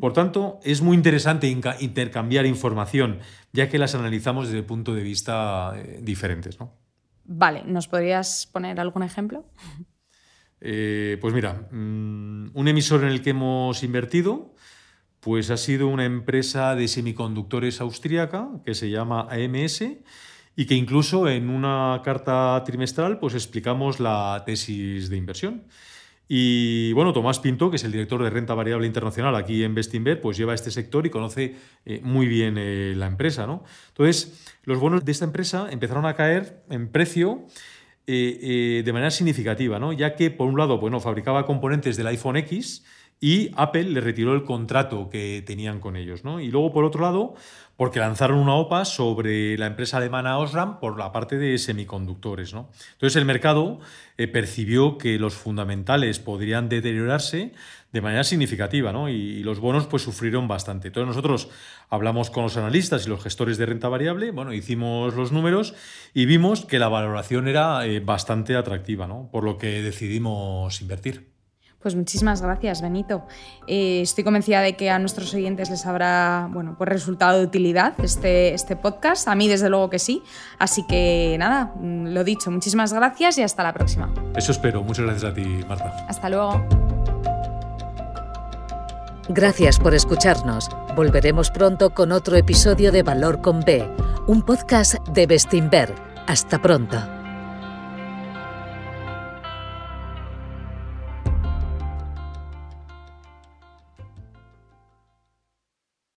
Por 0.00 0.12
tanto, 0.12 0.58
es 0.64 0.82
muy 0.82 0.96
interesante 0.96 1.48
intercambiar 1.48 2.46
información, 2.46 3.20
ya 3.52 3.68
que 3.68 3.78
las 3.78 3.94
analizamos 3.94 4.46
desde 4.46 4.58
el 4.58 4.64
punto 4.64 4.94
de 4.94 5.02
vista 5.02 5.72
eh, 5.76 6.00
diferentes. 6.02 6.58
¿no? 6.58 6.72
Vale, 7.24 7.62
¿nos 7.64 7.86
podrías 7.86 8.48
poner 8.52 8.80
algún 8.80 9.04
ejemplo? 9.04 9.44
Eh, 10.66 11.18
pues 11.20 11.34
mira, 11.34 11.68
mm, 11.70 12.52
un 12.54 12.68
emisor 12.68 13.02
en 13.04 13.10
el 13.10 13.20
que 13.20 13.30
hemos 13.30 13.82
invertido 13.82 14.54
pues 15.20 15.50
ha 15.50 15.58
sido 15.58 15.88
una 15.88 16.06
empresa 16.06 16.74
de 16.74 16.88
semiconductores 16.88 17.82
austríaca 17.82 18.48
que 18.64 18.74
se 18.74 18.88
llama 18.88 19.28
AMS 19.30 19.84
y 20.56 20.64
que 20.66 20.74
incluso 20.74 21.28
en 21.28 21.50
una 21.50 22.00
carta 22.02 22.62
trimestral 22.64 23.18
pues 23.18 23.34
explicamos 23.34 24.00
la 24.00 24.42
tesis 24.46 25.10
de 25.10 25.16
inversión. 25.18 25.64
Y 26.28 26.94
bueno, 26.94 27.12
Tomás 27.12 27.40
Pinto, 27.40 27.68
que 27.68 27.76
es 27.76 27.84
el 27.84 27.92
director 27.92 28.22
de 28.22 28.30
renta 28.30 28.54
variable 28.54 28.86
internacional 28.86 29.36
aquí 29.36 29.64
en 29.64 29.74
Bestinver, 29.74 30.22
pues 30.22 30.38
lleva 30.38 30.54
este 30.54 30.70
sector 30.70 31.04
y 31.04 31.10
conoce 31.10 31.56
eh, 31.84 32.00
muy 32.02 32.26
bien 32.26 32.56
eh, 32.56 32.94
la 32.96 33.06
empresa. 33.06 33.46
¿no? 33.46 33.64
Entonces, 33.88 34.42
los 34.62 34.78
bonos 34.78 35.04
de 35.04 35.12
esta 35.12 35.26
empresa 35.26 35.68
empezaron 35.70 36.06
a 36.06 36.14
caer 36.14 36.64
en 36.70 36.88
precio 36.88 37.44
eh, 38.06 38.82
de 38.84 38.92
manera 38.92 39.10
significativa, 39.10 39.78
¿no? 39.78 39.92
ya 39.92 40.14
que, 40.14 40.30
por 40.30 40.48
un 40.48 40.58
lado, 40.58 40.78
bueno, 40.78 41.00
fabricaba 41.00 41.46
componentes 41.46 41.96
del 41.96 42.06
iPhone 42.08 42.36
X 42.36 42.84
y 43.20 43.50
Apple 43.56 43.84
le 43.84 44.00
retiró 44.00 44.34
el 44.34 44.44
contrato 44.44 45.08
que 45.08 45.42
tenían 45.46 45.80
con 45.80 45.96
ellos. 45.96 46.24
¿no? 46.24 46.40
Y 46.40 46.48
luego, 46.48 46.72
por 46.72 46.84
otro 46.84 47.02
lado, 47.02 47.34
porque 47.76 47.98
lanzaron 47.98 48.38
una 48.38 48.54
OPA 48.54 48.84
sobre 48.84 49.56
la 49.56 49.66
empresa 49.66 49.96
alemana 49.96 50.38
Osram 50.38 50.78
por 50.78 50.98
la 50.98 51.12
parte 51.12 51.38
de 51.38 51.56
semiconductores. 51.58 52.52
¿no? 52.52 52.68
Entonces 52.92 53.16
el 53.16 53.24
mercado 53.24 53.80
eh, 54.18 54.28
percibió 54.28 54.98
que 54.98 55.18
los 55.18 55.34
fundamentales 55.34 56.18
podrían 56.18 56.68
deteriorarse 56.68 57.52
de 57.94 58.00
manera 58.00 58.24
significativa 58.24 58.92
¿no? 58.92 59.08
y, 59.08 59.44
los 59.44 59.60
bonos 59.60 59.86
pues 59.86 60.02
sufrieron 60.02 60.48
bastante. 60.48 60.88
Entonces 60.88 61.06
nosotros 61.06 61.48
hablamos 61.88 62.28
con 62.28 62.42
los 62.42 62.56
analistas 62.56 63.06
y 63.06 63.08
los 63.08 63.22
gestores 63.22 63.56
de 63.56 63.66
renta 63.66 63.88
variable, 63.88 64.32
bueno, 64.32 64.52
hicimos 64.52 65.14
los 65.14 65.30
números 65.30 65.74
y 66.12 66.26
vimos 66.26 66.66
que 66.66 66.80
la 66.80 66.88
valoración 66.88 67.46
era 67.46 67.86
eh, 67.86 68.00
bastante 68.00 68.56
atractiva, 68.56 69.06
¿no? 69.06 69.28
por 69.30 69.44
lo 69.44 69.58
que 69.58 69.80
decidimos 69.80 70.80
invertir. 70.82 71.32
Pues 71.80 71.94
muchísimas 71.94 72.42
gracias, 72.42 72.82
Benito. 72.82 73.26
Eh, 73.68 74.00
estoy 74.00 74.24
convencida 74.24 74.60
de 74.62 74.74
que 74.74 74.90
a 74.90 74.98
nuestros 74.98 75.32
oyentes 75.34 75.70
les 75.70 75.86
habrá 75.86 76.48
bueno, 76.50 76.74
pues 76.78 76.88
resultado 76.88 77.38
de 77.38 77.44
utilidad 77.44 77.92
este, 78.02 78.54
este 78.54 78.74
podcast. 78.74 79.28
A 79.28 79.34
mí, 79.34 79.48
desde 79.48 79.68
luego 79.68 79.90
que 79.90 79.98
sí. 79.98 80.22
Así 80.58 80.84
que 80.86 81.36
nada, 81.38 81.74
mm, 81.76 82.06
lo 82.06 82.24
dicho, 82.24 82.50
muchísimas 82.50 82.92
gracias 82.92 83.36
y 83.36 83.42
hasta 83.42 83.62
la 83.62 83.74
próxima. 83.74 84.12
Eso 84.34 84.50
espero. 84.50 84.82
Muchas 84.82 85.04
gracias 85.04 85.30
a 85.30 85.34
ti, 85.34 85.44
Marta. 85.68 86.06
Hasta 86.08 86.30
luego. 86.30 86.93
Gracias 89.28 89.78
por 89.78 89.94
escucharnos. 89.94 90.68
Volveremos 90.94 91.50
pronto 91.50 91.90
con 91.90 92.12
otro 92.12 92.36
episodio 92.36 92.92
de 92.92 93.02
Valor 93.02 93.40
con 93.40 93.60
B, 93.60 93.88
un 94.26 94.42
podcast 94.42 94.96
de 95.08 95.26
Bestinver. 95.26 95.94
Hasta 96.26 96.60
pronto. 96.60 97.13